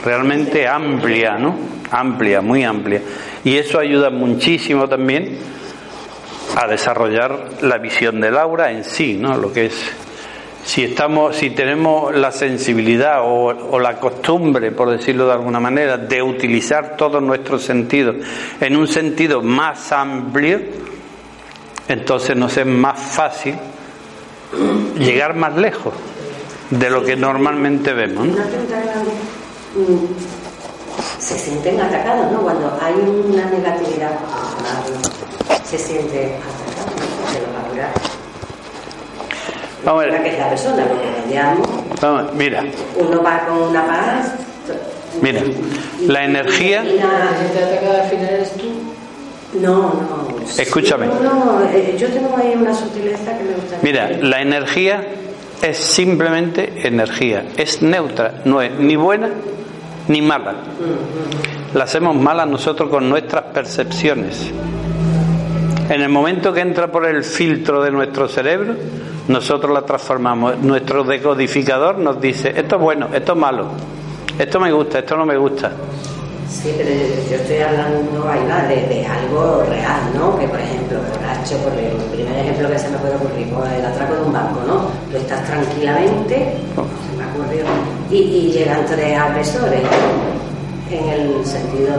[0.04, 1.56] realmente amplia, ¿no?
[1.90, 3.00] Amplia, muy amplia.
[3.44, 5.38] Y eso ayuda muchísimo también
[6.56, 9.36] a desarrollar la visión del aura en sí, ¿no?
[9.36, 9.92] Lo que es
[10.64, 16.20] si estamos, si tenemos la sensibilidad o, la costumbre, por decirlo de alguna manera, de
[16.20, 18.16] utilizar todos nuestros sentidos
[18.60, 20.60] en un sentido más amplio,
[21.86, 23.54] entonces nos es más fácil
[24.98, 25.94] llegar más lejos
[26.70, 28.26] de lo que normalmente vemos.
[28.26, 28.32] Mm,
[31.20, 32.40] se sienten atacados, ¿no?
[32.40, 34.18] Cuando hay una negatividad
[35.64, 37.92] se siente atacado, se lo va
[39.84, 40.22] Vamos a ver.
[40.22, 41.64] que es la persona, lo que llamo.
[42.00, 42.64] Vamos, mira.
[42.96, 44.32] Uno va con una paz.
[45.22, 45.42] Mira,
[46.06, 46.82] la energía.
[46.82, 48.64] La gente atacada al final eres tú.
[49.60, 50.28] No, no.
[50.58, 51.06] Escúchame.
[51.06, 53.80] no, no, eh, yo tengo ahí una sutileza que me gustaría.
[53.82, 55.06] Mira, la energía
[55.62, 59.30] es simplemente energía, es neutra, no es ni buena
[60.08, 60.54] ni mala.
[61.74, 64.50] La hacemos mala nosotros con nuestras percepciones.
[65.88, 68.74] En el momento que entra por el filtro de nuestro cerebro,
[69.28, 70.58] nosotros la transformamos.
[70.58, 73.68] Nuestro decodificador nos dice, esto es bueno, esto es malo,
[74.36, 75.70] esto me gusta, esto no me gusta.
[76.48, 80.36] Sí, pero yo, estoy hablando va, de, algo real, ¿no?
[80.36, 83.84] Que por ejemplo, borracho, por el primer ejemplo que se me puede ocurrir, por el
[83.84, 84.90] atraco de un banco, ¿no?
[85.10, 87.66] Tú estás tranquilamente, se me ha ocurrido,
[88.10, 89.82] y, y llegan tres agresores,
[90.90, 91.94] en el sentido,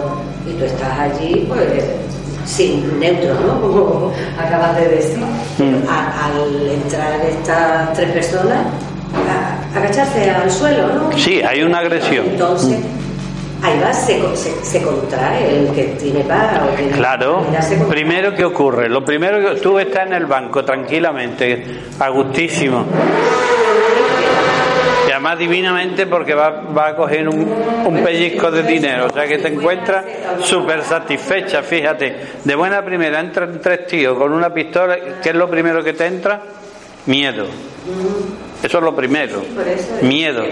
[0.46, 1.62] y tú estás allí, pues
[2.48, 3.62] sin neutro, ¿no?
[3.62, 5.18] Como acabas de decir.
[5.18, 5.88] Mm.
[5.88, 8.66] al entrar estas tres personas,
[9.30, 11.18] a, agacharse al suelo, ¿no?
[11.18, 12.26] Sí, hay una agresión.
[12.28, 12.80] Entonces,
[13.62, 14.22] ahí va, se,
[14.64, 16.62] se, contrae el que tiene paga.
[16.94, 17.46] claro.
[17.90, 18.88] Primero, ¿qué ocurre?
[18.88, 22.86] Lo primero que tú estás en el banco tranquilamente, a gustísimo
[25.28, 27.52] además divinamente porque va, va a coger un,
[27.86, 30.06] un, pellizco de dinero, o sea que te encuentras
[30.44, 35.50] súper satisfecha, fíjate, de buena primera entran tres tíos con una pistola, ¿qué es lo
[35.50, 36.42] primero que te entra?
[37.08, 37.46] Miedo.
[38.62, 39.42] Eso es lo primero.
[40.02, 40.44] Miedo.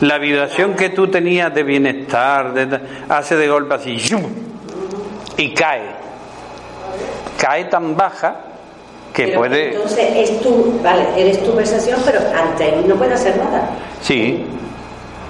[0.00, 2.52] La vibración que tú tenías de bienestar
[3.08, 3.98] hace de golpe así
[5.36, 5.90] y cae.
[7.36, 8.51] Cae tan baja
[9.12, 9.74] que puede.
[9.74, 13.70] Entonces es tu, vale, eres tu percepción, pero ante él no puede hacer nada.
[14.00, 14.44] Sí,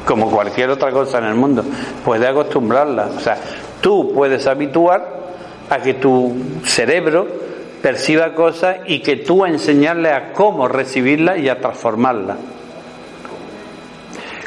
[0.07, 1.65] como cualquier otra cosa en el mundo.
[2.05, 3.11] Puede acostumbrarla.
[3.17, 3.37] O sea,
[3.81, 5.23] tú puedes habituar
[5.71, 6.33] a que tu
[6.65, 7.27] cerebro
[7.81, 12.37] perciba cosas y que tú enseñarle a cómo recibirla y a transformarla.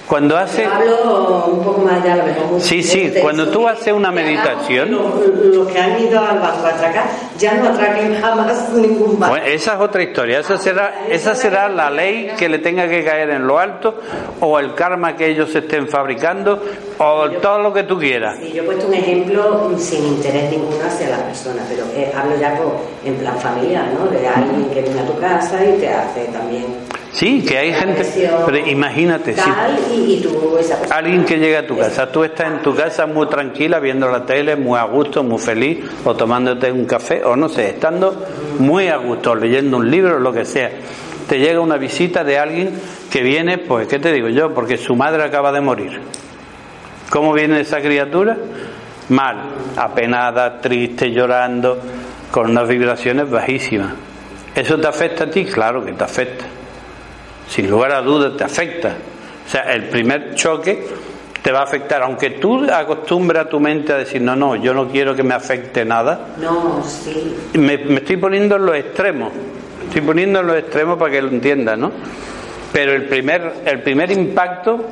[0.07, 0.65] Cuando hace.
[0.65, 4.91] Hablo un poco más ya, lo Sí, sí, cuando tú haces una meditación.
[4.91, 7.05] Los, que han ido al banco a atracar
[7.37, 9.33] ya no atraquen jamás ningún banco.
[9.33, 10.39] Bueno, esa es otra historia.
[10.39, 13.95] Esa será, esa será la ley que le tenga que caer en lo alto,
[14.41, 16.61] o el karma que ellos estén fabricando,
[16.99, 18.37] o todo lo que tú quieras.
[18.39, 22.37] Sí, yo he puesto un ejemplo sin interés ninguno hacia la persona, pero eh, hablo
[22.37, 22.57] ya
[23.03, 24.05] en plan familiar, ¿no?
[24.07, 26.65] De alguien que viene a tu casa y te hace también
[27.15, 28.03] Sí, que hay gente.
[28.45, 29.49] Pero imagínate, si
[30.91, 34.25] alguien que llega a tu casa, tú estás en tu casa muy tranquila viendo la
[34.25, 38.21] tele, muy a gusto, muy feliz, o tomándote un café, o no sé, estando
[38.59, 40.69] muy a gusto, leyendo un libro, lo que sea.
[41.29, 42.73] Te llega una visita de alguien
[43.09, 44.53] que viene, pues, ¿qué te digo yo?
[44.53, 46.01] Porque su madre acaba de morir.
[47.09, 48.35] ¿Cómo viene esa criatura?
[49.07, 49.37] Mal,
[49.77, 51.79] apenada, triste, llorando,
[52.29, 53.93] con unas vibraciones bajísimas.
[54.53, 55.45] ¿Eso te afecta a ti?
[55.45, 56.45] Claro que te afecta
[57.47, 58.95] sin lugar a dudas te afecta.
[59.45, 60.87] O sea, el primer choque
[61.45, 64.73] te va a afectar, aunque tú acostumbras a tu mente a decir, no, no, yo
[64.73, 66.29] no quiero que me afecte nada.
[66.41, 67.35] No, sí.
[67.53, 69.31] Me, estoy poniendo en los extremos,
[69.85, 71.91] estoy poniendo en los extremos para que lo entiendas, ¿no?
[72.73, 74.85] Pero el primer, el primer impacto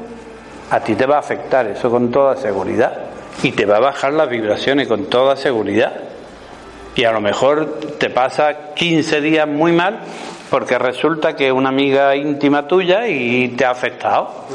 [0.70, 3.00] a ti te va a afectar, eso con toda seguridad,
[3.42, 5.94] y te va a bajar las vibraciones con toda seguridad.
[6.96, 10.02] Y a lo mejor te pasa 15 días muy mal
[10.54, 14.46] porque resulta que es una amiga íntima tuya y te ha afectado.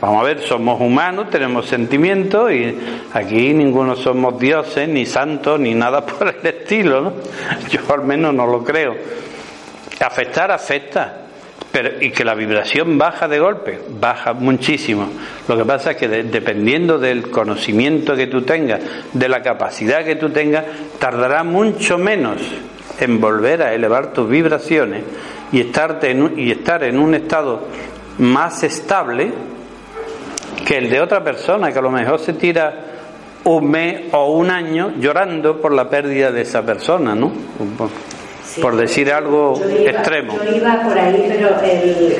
[0.00, 2.78] Vamos a ver, somos humanos, tenemos sentimientos y
[3.12, 7.14] aquí ninguno somos dioses, ni santos, ni nada por el estilo.
[7.68, 8.94] Yo al menos no lo creo.
[9.98, 11.22] Afectar afecta,
[11.72, 15.08] pero, y que la vibración baja de golpe, baja muchísimo.
[15.48, 18.78] Lo que pasa es que dependiendo del conocimiento que tú tengas,
[19.12, 20.66] de la capacidad que tú tengas,
[21.00, 22.38] tardará mucho menos
[23.00, 25.02] en volver a elevar tus vibraciones
[25.50, 27.60] y, estarte en y estar en un estado
[28.18, 29.32] más estable
[30.66, 32.92] que el de otra persona que a lo mejor se tira
[33.44, 37.32] un mes o un año llorando por la pérdida de esa persona, ¿no?
[38.60, 40.34] por decir algo extremo.
[40.44, 42.14] Yo iba por ahí, pero el,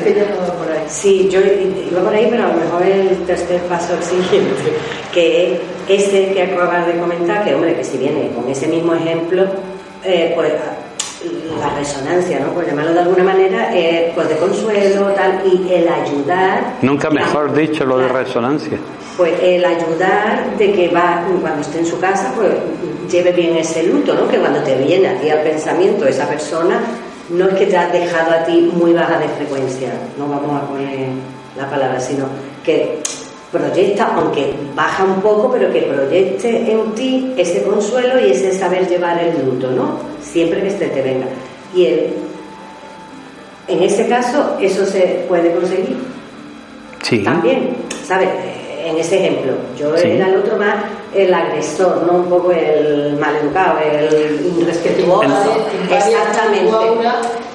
[0.56, 0.84] por ahí.
[0.88, 4.72] Sí, yo iba por ahí, pero a lo mejor el tercer paso siguiente,
[5.12, 8.94] que es ese que acabas de comentar, que hombre, que si viene con ese mismo
[8.94, 9.46] ejemplo,
[10.04, 10.52] eh, pues
[11.58, 12.52] la resonancia, ¿no?
[12.52, 16.74] por llamarlo de alguna manera, eh, pues de consuelo, tal, y el ayudar.
[16.82, 18.78] Nunca mejor dicho lo de resonancia.
[19.16, 22.50] Pues el ayudar de que va, cuando esté en su casa, pues
[23.10, 24.26] lleve bien ese luto, ¿no?
[24.28, 26.80] Que cuando te viene a ti al pensamiento esa persona,
[27.30, 30.66] no es que te has dejado a ti muy baja de frecuencia, no vamos a
[30.66, 31.08] poner
[31.56, 32.26] la palabra, sino
[32.64, 33.00] que
[33.52, 38.88] proyecta, aunque baja un poco, pero que proyecte en ti ese consuelo y ese saber
[38.88, 39.98] llevar el luto, ¿no?
[40.22, 41.26] Siempre que este te venga.
[41.74, 41.86] Y
[43.68, 45.96] en ese caso, eso se puede conseguir.
[47.02, 47.18] Sí.
[47.18, 48.30] También, ¿sabes?
[48.84, 50.76] En ese ejemplo, yo era el otro más
[51.14, 55.66] el agresor, no un poco el maleducado, el irrespetuoso.
[55.90, 56.72] Exactamente.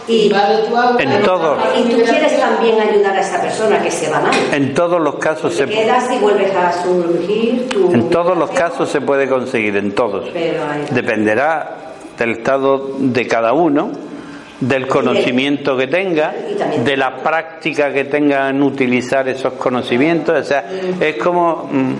[0.07, 1.57] Y, en todo.
[1.77, 4.33] y tú quieres también ayudar a esa persona que se va mal.
[4.53, 7.91] En todos los casos se quedas y vuelves a surgir tu...
[7.91, 10.29] En todos los casos se puede conseguir, en todos.
[10.91, 11.75] Dependerá
[12.17, 13.91] del estado de cada uno,
[14.61, 16.33] del conocimiento que tenga,
[16.85, 20.39] de la práctica que tenga en utilizar esos conocimientos.
[20.39, 20.69] O sea,
[21.01, 21.93] es como mm,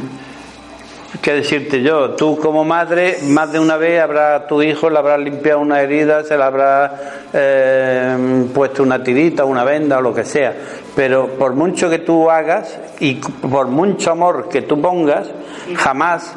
[1.22, 2.11] ¿Qué decirte yo?
[2.11, 6.24] Tú como madre, más de una vez habrá tu hijo le habrá limpiado una herida,
[6.24, 10.53] se le habrá eh, puesto una tirita, una venda o lo que sea.
[10.95, 15.28] Pero por mucho que tú hagas y por mucho amor que tú pongas,
[15.76, 16.34] jamás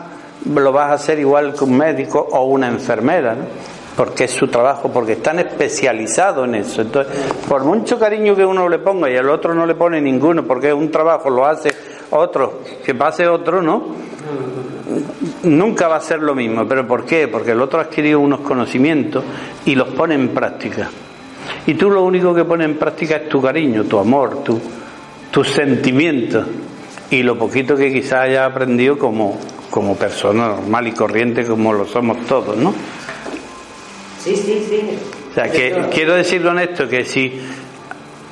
[0.47, 3.45] lo vas a hacer igual que un médico o una enfermera, ¿no?
[3.97, 6.83] porque es su trabajo, porque están especializados en eso.
[6.83, 7.15] Entonces,
[7.49, 10.69] por mucho cariño que uno le ponga y el otro no le pone ninguno, porque
[10.69, 11.71] es un trabajo, lo hace
[12.11, 14.11] otro, que pase otro, ¿no?
[15.43, 16.67] nunca va a ser lo mismo.
[16.67, 17.29] ¿Pero por qué?
[17.29, 19.25] Porque el otro ha adquirido unos conocimientos
[19.65, 20.91] y los pone en práctica.
[21.67, 24.61] Y tú lo único que pones en práctica es tu cariño, tu amor, tu,
[25.31, 26.47] tus sentimientos
[27.11, 29.39] y lo poquito que quizás haya aprendido como,
[29.71, 32.73] como persona normal y corriente como lo somos todos, ¿no?
[34.23, 34.83] Sí, sí, sí.
[35.31, 37.41] O sea, que quiero decir con esto que si,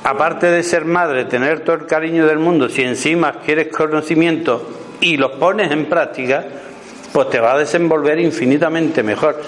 [0.03, 4.69] aparte de ser madre, tener todo el cariño del mundo, si encima quieres conocimiento
[5.01, 6.45] y los pones en práctica,
[7.11, 9.41] pues te va a desenvolver infinitamente mejor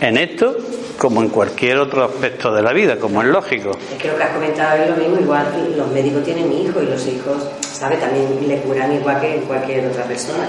[0.00, 0.56] en esto
[0.98, 3.76] como en cualquier otro aspecto de la vida, como es lógico.
[3.92, 5.46] Es que lo que has comentado es lo mismo, igual
[5.76, 7.96] los médicos tienen hijos y los hijos, ¿sabe?
[7.96, 10.46] También le curan igual que cualquier otra persona,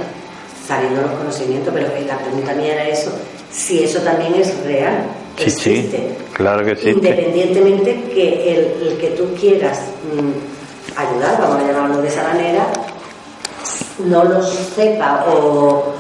[0.66, 3.12] sabiendo los conocimientos, pero la pregunta mía era eso,
[3.52, 5.06] si eso también es real.
[5.38, 5.98] Sí, existe.
[5.98, 6.90] sí, claro que sí.
[6.90, 9.80] Independientemente que el, que tú quieras
[10.14, 12.68] mm, ayudar, vamos a llamarlo de esa manera,
[14.06, 15.94] no los sepa o,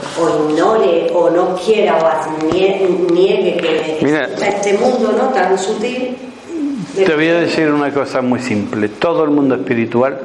[0.50, 6.18] ignore o no quiera o niegue que Mira, este mundo no tan sutil.
[6.96, 8.88] Te voy a decir una cosa muy simple.
[8.90, 10.20] Todo el mundo espiritual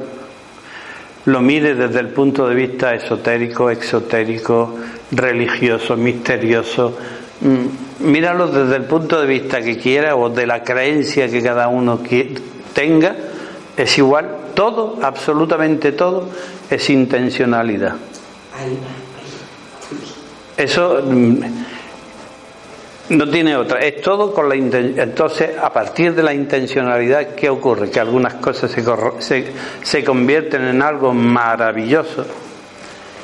[1.25, 4.75] lo mire desde el punto de vista esotérico, exotérico,
[5.11, 6.97] religioso, misterioso.
[7.41, 11.67] Mm, míralo desde el punto de vista que quiera o de la creencia que cada
[11.67, 11.99] uno
[12.73, 13.15] tenga.
[13.75, 16.29] Es igual, todo, absolutamente todo,
[16.69, 17.95] es intencionalidad.
[20.57, 21.35] Eso mm,
[23.09, 24.99] no tiene otra, es todo con la intención.
[24.99, 27.89] Entonces, a partir de la intencionalidad, ¿qué ocurre?
[27.89, 28.83] Que algunas cosas se,
[29.19, 32.25] se, se convierten en algo maravilloso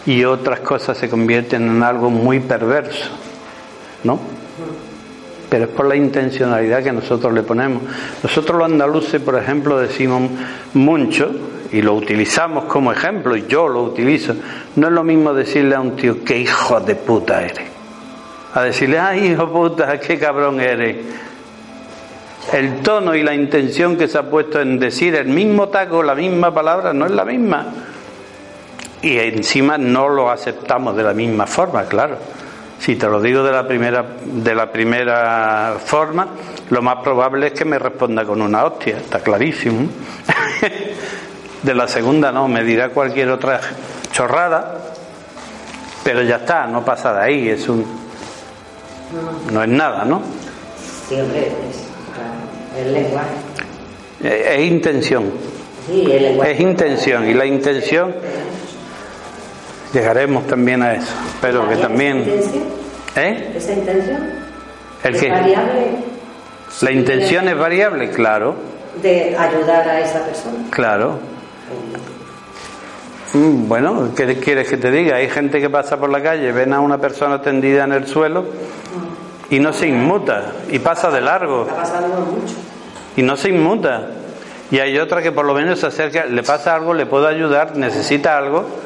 [0.05, 3.09] y otras cosas se convierten en algo muy perverso,
[4.03, 4.19] ¿no?
[5.49, 7.83] Pero es por la intencionalidad que nosotros le ponemos.
[8.21, 10.29] Nosotros los andaluces, por ejemplo, decimos
[10.73, 11.31] mucho,
[11.71, 14.35] y lo utilizamos como ejemplo, y yo lo utilizo,
[14.75, 17.67] no es lo mismo decirle a un tío, qué hijo de puta eres,
[18.53, 20.97] a decirle, ay hijo puta, qué cabrón eres.
[22.53, 26.15] El tono y la intención que se ha puesto en decir el mismo taco, la
[26.15, 27.65] misma palabra, no es la misma.
[29.01, 32.17] Y encima no lo aceptamos de la misma forma, claro.
[32.79, 36.27] Si te lo digo de la primera, de la primera forma,
[36.69, 39.87] lo más probable es que me responda con una hostia, está clarísimo.
[41.63, 43.59] De la segunda no, me dirá cualquier otra
[44.11, 44.77] chorrada,
[46.03, 47.85] pero ya está, no pasa de ahí, es un.
[49.51, 50.21] No es nada, ¿no?
[51.09, 51.51] Sí, hombre,
[52.77, 53.29] es, lenguaje.
[54.23, 55.31] Es, intención.
[55.87, 56.51] Sí, el lenguaje.
[56.51, 58.13] Es intención, y la intención.
[59.97, 62.23] Llegaremos también a eso, pero que también.
[63.15, 63.53] ¿Eh?
[63.55, 64.29] ¿Esa intención?
[65.03, 65.31] ¿El qué?
[65.31, 65.87] variable?
[66.81, 68.53] La intención es variable, claro.
[69.01, 70.57] De ayudar a esa persona.
[70.69, 71.17] Claro.
[73.33, 75.15] Mm, bueno, ¿qué quieres que te diga?
[75.15, 78.45] Hay gente que pasa por la calle, ven a una persona tendida en el suelo
[79.49, 81.67] y no se inmuta y pasa de largo.
[83.15, 84.09] Y no se inmuta.
[84.69, 87.75] Y hay otra que por lo menos se acerca, le pasa algo, le puedo ayudar,
[87.75, 88.85] necesita algo.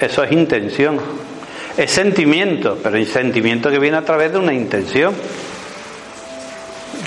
[0.00, 0.98] Eso es intención.
[1.76, 5.14] Es sentimiento, pero hay sentimiento que viene a través de una intención.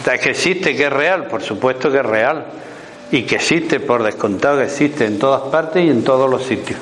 [0.03, 2.45] que existe, que es real, por supuesto que es real
[3.11, 6.79] y que existe, por descontado que existe en todas partes y en todos los sitios.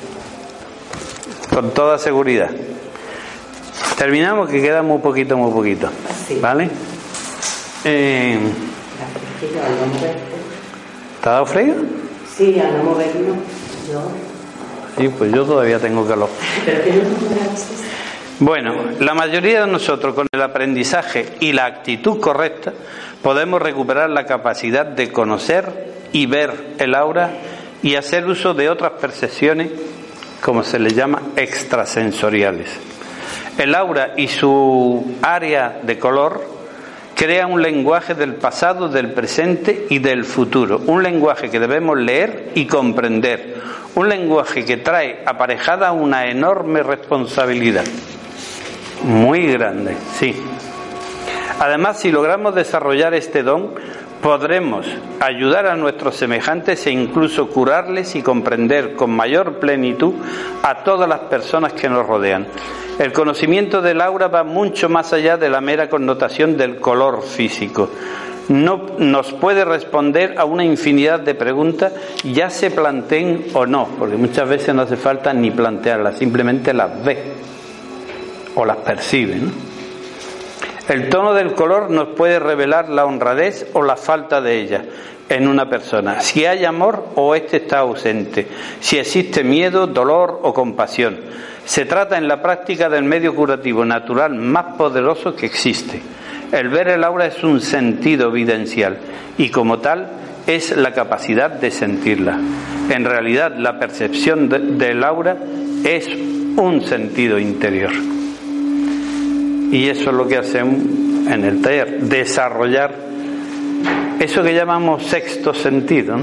[1.50, 2.50] Con toda seguridad.
[3.96, 5.88] Terminamos que queda muy poquito, muy poquito.
[6.40, 6.70] ¿Vale?
[7.84, 8.38] Eh,
[11.22, 11.74] ¿Te ha dado frío?
[12.36, 13.34] Sí, al no moverlo.
[13.90, 14.31] Yo.
[14.98, 16.28] Sí, pues yo todavía tengo calor.
[18.38, 22.72] Bueno, la mayoría de nosotros con el aprendizaje y la actitud correcta
[23.22, 27.30] podemos recuperar la capacidad de conocer y ver el aura
[27.82, 29.70] y hacer uso de otras percepciones
[30.42, 32.68] como se les llama, extrasensoriales.
[33.56, 36.44] El aura y su área de color
[37.14, 42.50] crea un lenguaje del pasado, del presente y del futuro, un lenguaje que debemos leer
[42.54, 43.62] y comprender,
[43.94, 47.84] un lenguaje que trae aparejada una enorme responsabilidad,
[49.04, 50.34] muy grande, sí.
[51.58, 53.74] Además, si logramos desarrollar este don,
[54.22, 54.86] podremos
[55.20, 60.14] ayudar a nuestros semejantes e incluso curarles y comprender con mayor plenitud
[60.62, 62.46] a todas las personas que nos rodean.
[62.98, 67.90] El conocimiento del aura va mucho más allá de la mera connotación del color físico.
[68.48, 71.92] No nos puede responder a una infinidad de preguntas,
[72.24, 77.04] ya se planteen o no, porque muchas veces no hace falta ni plantearlas, simplemente las
[77.04, 77.22] ve
[78.54, 79.40] o las percibe.
[80.88, 84.84] El tono del color nos puede revelar la honradez o la falta de ella
[85.28, 88.46] en una persona, si hay amor o éste está ausente,
[88.80, 91.20] si existe miedo, dolor o compasión.
[91.64, 96.02] Se trata en la práctica del medio curativo natural más poderoso que existe.
[96.52, 98.98] El ver el aura es un sentido evidencial
[99.38, 100.08] y como tal
[100.46, 102.38] es la capacidad de sentirla.
[102.90, 105.36] En realidad la percepción del aura
[105.82, 106.06] es
[106.56, 107.92] un sentido interior.
[109.72, 110.76] Y eso es lo que hacemos
[111.30, 113.12] en el taller, desarrollar
[114.20, 116.16] eso que llamamos sexto sentido,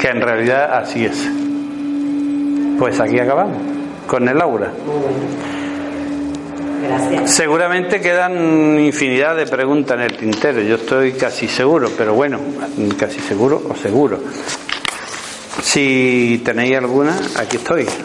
[0.00, 1.30] que en realidad así es.
[2.76, 3.58] Pues aquí acabamos,
[4.08, 4.72] con el aura.
[6.86, 7.30] Gracias.
[7.30, 12.38] Seguramente quedan infinidad de preguntas en el tintero, yo estoy casi seguro, pero bueno,
[12.98, 14.20] casi seguro o seguro.
[15.62, 17.86] Si tenéis alguna, aquí estoy.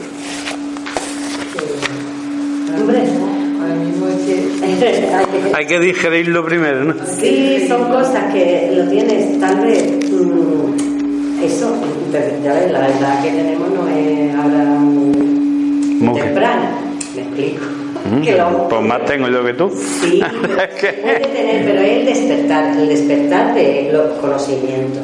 [4.79, 6.93] Que hay que- digerirlo primero, ¿no?
[7.19, 9.91] Sí, son cosas que lo tienes, tal vez.
[10.11, 11.75] mm, eso,
[12.43, 15.15] ya ves, la verdad que tenemos no es ahora muy
[15.99, 16.71] Muy temprana.
[17.15, 17.65] Me explico.
[18.09, 19.69] Mm, Que lo- Pues más tengo yo que tú.
[20.01, 20.21] Sí,
[20.59, 25.03] Es que- puede tener, pero es el despertar, el despertar de los conocimientos.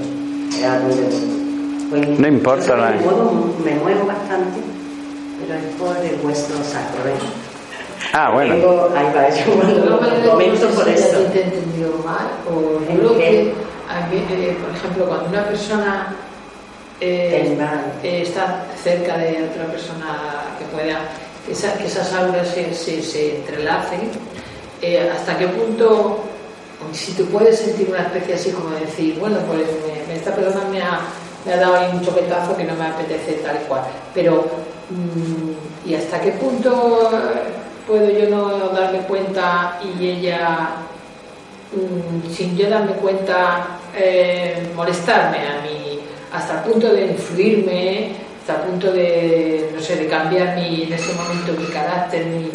[1.90, 4.60] Pues, No importa la- Me muevo, me muevo bastante,
[5.40, 7.10] pero es por el hueso sacro.
[7.10, 7.14] ¿eh?
[8.14, 8.56] Ah, bueno.
[8.56, 11.18] Tengo, ahí va, lo me comento por eso.
[11.32, 16.16] te he entendido mal, o ¿En yo creo que, eh, por ejemplo, cuando una persona
[17.02, 17.58] eh,
[18.04, 21.00] eh, está cerca de otra persona que pueda,
[21.46, 24.10] que, esa- que esas auras se, se, se entrelacen,
[24.82, 26.20] eh, hasta qué punto,
[26.92, 29.64] si tú puedes sentir una especie así como de decir, bueno, pues
[30.14, 31.00] esta persona me ha,
[31.46, 33.82] me ha dado ahí un choquetazo que no me apetece tal cual,
[34.14, 34.46] pero
[34.90, 40.70] mm, ¿y hasta qué punto eh, puedo yo no darme cuenta y ella,
[41.74, 46.00] mm, sin yo darme cuenta, eh, molestarme a mí,
[46.34, 48.12] hasta el punto de influirme,
[48.48, 52.52] hasta el punto de, no sé, de cambiar mi, en ese momento mi carácter, mi,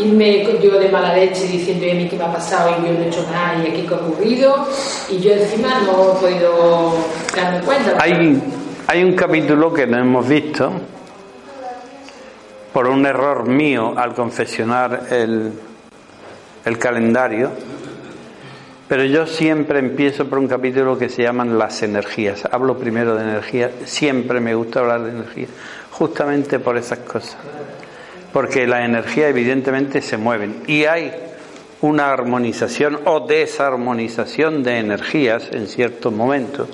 [0.00, 2.92] irme yo de mala leche diciendo, "Oye, a mí qué me ha pasado y yo
[2.92, 4.68] no he hecho nada y aquí qué ha ocurrido,
[5.10, 6.94] y yo encima no he podido
[7.34, 7.96] darme cuenta.
[7.98, 8.40] Hay,
[8.86, 10.70] hay un capítulo que no hemos visto
[12.72, 15.52] por un error mío al confeccionar el,
[16.64, 17.50] el calendario,
[18.92, 22.46] pero yo siempre empiezo por un capítulo que se llaman las energías.
[22.52, 25.46] Hablo primero de energía, siempre me gusta hablar de energía,
[25.92, 27.38] justamente por esas cosas.
[28.34, 31.10] Porque las energías evidentemente se mueven y hay
[31.80, 36.68] una armonización o desarmonización de energías en ciertos momentos.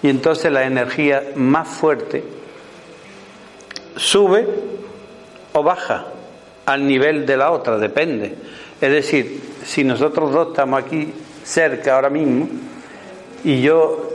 [0.00, 2.22] Y entonces la energía más fuerte
[3.96, 4.46] sube
[5.54, 6.06] o baja
[6.66, 8.32] al nivel de la otra, depende.
[8.80, 11.12] Es decir, si nosotros dos estamos aquí
[11.44, 12.48] cerca ahora mismo
[13.44, 14.10] y yo,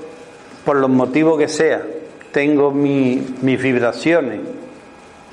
[0.66, 1.82] por los motivos que sea,
[2.32, 4.40] tengo mi- mis vibraciones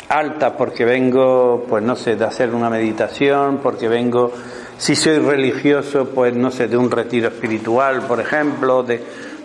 [0.08, 4.32] altas porque vengo, pues no sé, de hacer una meditación, porque vengo,
[4.78, 9.02] si soy religioso, pues no sé, de un retiro espiritual, por ejemplo, de,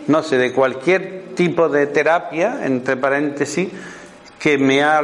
[0.08, 3.68] no sé, de cualquier tipo de terapia, entre paréntesis,
[4.38, 5.00] que me ha,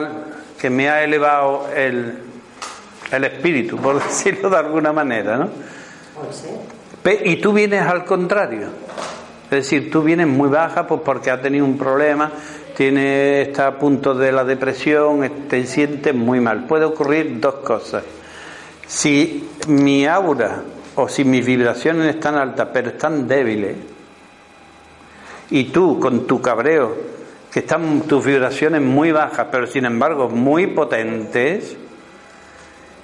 [0.61, 2.18] que me ha elevado el,
[3.11, 5.49] el espíritu, por decirlo de alguna manera, ¿no?
[6.14, 6.76] Puede ser.
[7.25, 8.69] Y tú vienes al contrario.
[9.45, 12.33] Es decir, tú vienes muy baja pues porque has tenido un problema,
[12.77, 16.65] tiene, está a punto de la depresión, te sientes muy mal.
[16.67, 18.03] Puede ocurrir dos cosas.
[18.89, 20.63] Si mi aura
[20.97, 23.77] o si mis vibraciones están altas pero están débiles,
[25.51, 26.97] y tú con tu cabreo,
[27.53, 31.77] que están tus vibraciones muy bajas pero sin embargo muy potentes,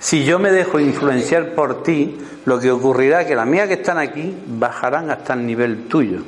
[0.02, 3.74] si yo me dejo influenciar por ti, lo que ocurrirá es que las mías que
[3.74, 6.18] están aquí bajarán hasta el nivel tuyo.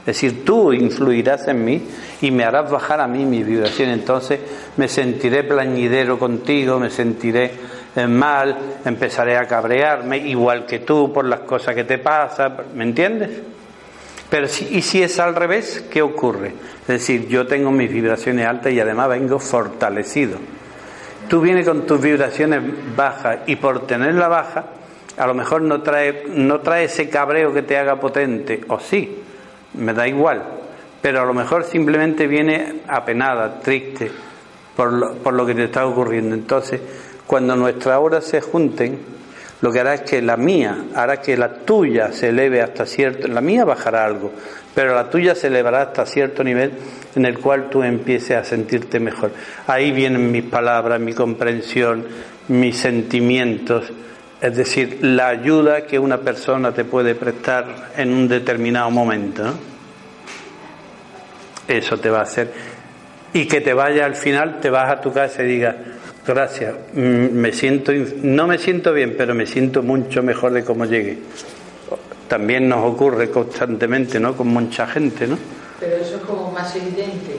[0.00, 1.82] Es decir, tú influirás en mí
[2.20, 3.88] y me harás bajar a mí mi vibración.
[3.88, 4.40] Entonces
[4.76, 7.52] me sentiré plañidero contigo, me sentiré
[7.96, 12.54] eh, mal, empezaré a cabrearme, igual que tú, por las cosas que te pasan.
[12.74, 13.30] ¿Me entiendes?
[14.28, 16.52] Pero y si es al revés, ¿qué ocurre?
[16.82, 20.36] Es decir, yo tengo mis vibraciones altas y además vengo fortalecido.
[21.30, 22.60] Tú vienes con tus vibraciones
[22.96, 24.64] bajas y por tenerla baja,
[25.16, 29.22] a lo mejor no trae, no trae ese cabreo que te haga potente, o sí,
[29.74, 30.42] me da igual,
[31.00, 34.10] pero a lo mejor simplemente viene apenada, triste
[34.74, 36.34] por lo, por lo que te está ocurriendo.
[36.34, 36.80] Entonces,
[37.28, 38.98] cuando nuestras horas se junten,
[39.62, 43.28] lo que hará es que la mía hará que la tuya se eleve hasta cierto,
[43.28, 44.32] la mía bajará algo,
[44.74, 46.72] pero la tuya se elevará hasta cierto nivel
[47.14, 49.32] en el cual tú empieces a sentirte mejor.
[49.66, 52.06] Ahí vienen mis palabras, mi comprensión,
[52.48, 53.92] mis sentimientos,
[54.40, 59.44] es decir, la ayuda que una persona te puede prestar en un determinado momento.
[61.68, 62.50] Eso te va a hacer.
[63.34, 65.76] Y que te vaya al final, te vas a tu casa y digas,
[66.26, 66.74] Gracias.
[66.92, 67.92] Mm, me siento,
[68.22, 71.18] no me siento bien, pero me siento mucho mejor de cómo llegué.
[72.28, 74.36] También nos ocurre constantemente, ¿no?
[74.36, 75.36] Con mucha gente, ¿no?
[75.80, 77.36] Pero eso es como más evidente.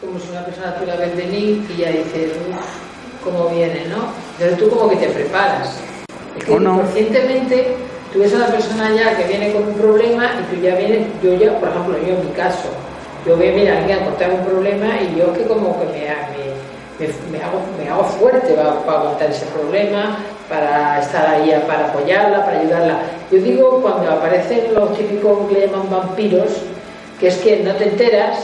[0.00, 4.12] Como si una persona tuviera ver venir y ya dices, uff, cómo viene, ¿no?
[4.38, 5.80] Pero tú como que te preparas.
[6.38, 6.74] Es que ¿O no?
[6.74, 7.74] inconscientemente
[8.14, 11.08] tú ves a la persona ya que viene con un problema y tú ya vienes,
[11.20, 12.68] yo ya, por ejemplo, yo en mi caso,
[13.26, 16.43] yo veo, mira, alguien a contar un problema y yo que como que me, me
[17.30, 20.18] me, hago, me hago fuerte para, para, aguantar ese problema,
[20.48, 22.98] para estar ahí, para apoyarla, para ayudarla.
[23.30, 26.50] Yo digo, cuando aparecen los típicos que le llaman vampiros,
[27.18, 28.38] que es que no te enteras,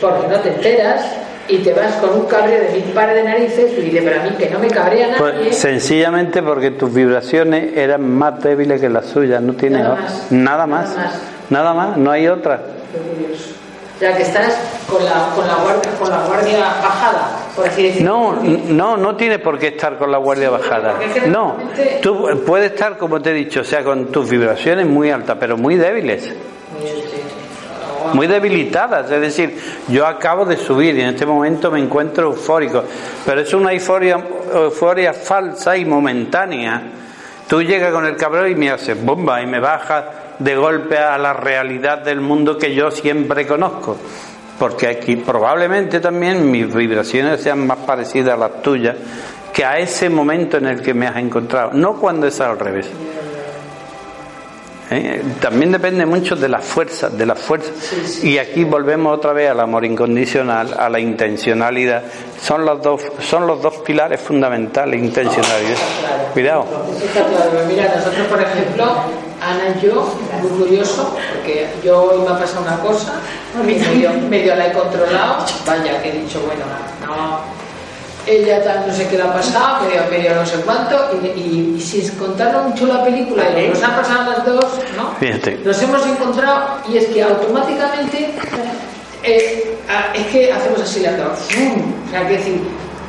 [0.00, 1.04] porque no te enteras,
[1.48, 4.24] y te vas con un cabreo de mil pares de narices y dices, pero a
[4.24, 5.18] mí que no me cabrea nadie.
[5.18, 10.32] Pues sencillamente porque tus vibraciones eran más débiles que las suyas, no tienes nada más,
[10.32, 11.20] nada más, nada más,
[11.50, 12.62] nada más no hay otra.
[12.92, 13.50] Qué curioso.
[13.94, 14.58] O sea, que estás
[14.90, 18.34] con la, con la, guardia, con la guardia bajada, por así decirlo.
[18.34, 20.94] No, no, no tienes por qué estar con la guardia bajada.
[21.28, 21.56] No,
[22.02, 25.56] tú puedes estar, como te he dicho, o sea, con tus vibraciones muy altas, pero
[25.56, 26.32] muy débiles.
[28.12, 32.84] Muy debilitadas, es decir, yo acabo de subir y en este momento me encuentro eufórico,
[33.24, 36.82] pero es una euforia, euforia falsa y momentánea.
[37.48, 40.04] Tú llegas con el cabrón y me haces bomba y me bajas
[40.38, 43.96] de golpe a la realidad del mundo que yo siempre conozco.
[44.58, 48.96] Porque aquí probablemente también mis vibraciones sean más parecidas a las tuyas
[49.52, 52.88] que a ese momento en el que me has encontrado, no cuando es al revés.
[54.90, 55.22] ¿Eh?
[55.40, 57.72] También depende mucho de la fuerza, de la fuerza.
[57.80, 62.02] Sí, sí, y aquí volvemos otra vez al amor incondicional, a la intencionalidad.
[62.40, 65.78] Son los dos, son los dos pilares fundamentales, intencionalidad.
[66.00, 66.24] Claro.
[66.32, 66.66] Cuidado.
[67.66, 68.94] Mira, nosotros, por ejemplo,
[69.50, 73.14] Ana y yo, muy curioso, porque yo hoy me ha pasado una cosa,
[73.64, 76.64] medio, medio la he controlado, vaya, que he dicho, bueno,
[77.06, 77.64] no.
[78.26, 81.74] Ella tal, no sé qué le ha pasado, medio, medio no sé cuánto, y, y,
[81.76, 84.64] y sin contarnos mucho la película, y nos ha pasado a las dos,
[84.96, 85.14] ¿no?
[85.20, 85.58] Fíjate.
[85.62, 88.30] Nos hemos encontrado, y es que automáticamente,
[89.22, 89.76] eh,
[90.14, 92.62] es que hacemos así las dos, o sea, que decir,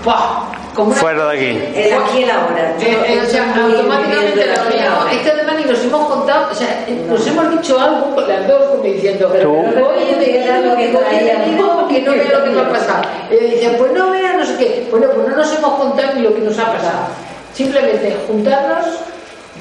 [0.03, 0.51] ¡pah!
[0.75, 1.79] Como Fuera de aquí.
[1.79, 2.75] El aquí y el ahora.
[2.79, 5.09] eh, eh, o sea, automáticamente lo mismo.
[5.11, 8.63] Es que además ni nos hemos contado, o sea, nos hemos dicho algo las dos
[8.71, 12.49] como diciendo, pero oye, me queda lo que te digo que no vea lo que
[12.49, 13.03] me ha pasado.
[13.31, 14.87] Y ella dice, pues no vea, no sé qué.
[14.91, 17.07] Bueno, pues no nos hemos contado ni lo que nos ha pasado.
[17.53, 18.85] Simplemente juntarnos,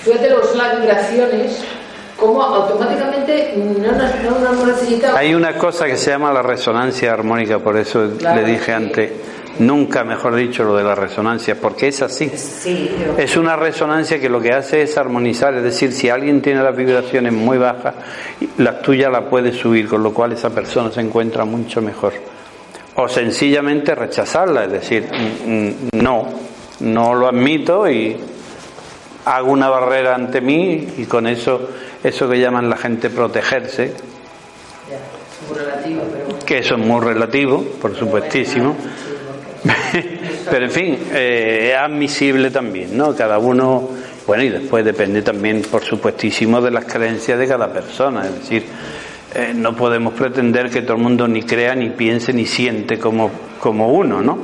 [0.03, 1.63] fíjate los, las vibraciones,
[2.19, 5.17] como automáticamente no nos, no nos hemos necesitado.
[5.17, 8.73] Hay una cosa que se llama la resonancia armónica, por eso Claro, le dije sí.
[8.73, 9.13] antes,
[9.59, 12.29] nunca mejor dicho lo de la resonancia, porque es así.
[12.35, 16.41] Sí, yo- Es una resonancia que lo que hace es armonizar, es decir, si alguien
[16.43, 17.95] tiene las vibraciones muy bajas,
[18.59, 22.13] las tuyas la puede subir, con lo cual esa persona se encuentra mucho mejor.
[22.97, 26.29] O sencillamente rechazarla, es decir, mm, mm, no,
[26.81, 28.17] no lo admito y
[29.25, 31.71] hago una barrera ante mí y con eso,
[32.03, 33.95] eso que llaman la gente protegerse,
[34.89, 34.99] Ya,
[35.49, 36.39] muy relativo, pero bueno.
[36.45, 38.77] que eso es muy relativo, por supuestísimo.
[40.51, 43.15] Pero en fin, eh, es admisible también, ¿no?
[43.15, 43.89] Cada uno,
[44.27, 48.27] bueno, y después depende también, por supuestísimo, de las creencias de cada persona.
[48.27, 48.65] Es decir,
[49.35, 53.31] eh, no podemos pretender que todo el mundo ni crea, ni piense, ni siente como,
[53.59, 54.39] como uno, ¿no?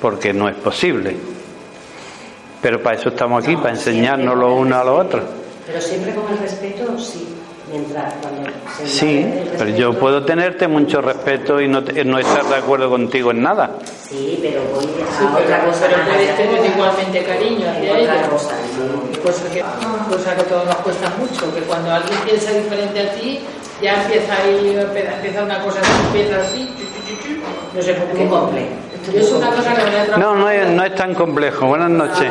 [0.00, 1.16] Porque no es posible.
[2.60, 5.22] Pero para eso estamos aquí, para enseñarnos lo uno a lo otro.
[5.66, 7.41] Pero siempre con el respeto, sí.
[7.72, 12.44] Mientras cuando se Sí, pero yo puedo tenerte mucho respeto y no, te- no estar
[12.44, 13.70] de acuerdo contigo en nada.
[14.08, 15.86] Sí, pero voy a Sí, pero- otra cosa.
[15.88, 18.28] pero puedes tener igualmente cariño hacia Otra ella.
[18.28, 19.18] cosa, sí.
[19.22, 19.60] Cosa que,
[20.14, 23.40] cosa que a todos nos cuesta mucho, que cuando alguien piensa diferente a ti,
[23.80, 24.76] ya empieza ahí,
[25.16, 26.68] empieza una cosa que empieza así,
[27.74, 28.26] no sé por qué.
[28.28, 28.68] complejo.
[29.14, 31.66] Es una cosa que me No, no es, no es tan complejo.
[31.68, 32.30] Buenas noches.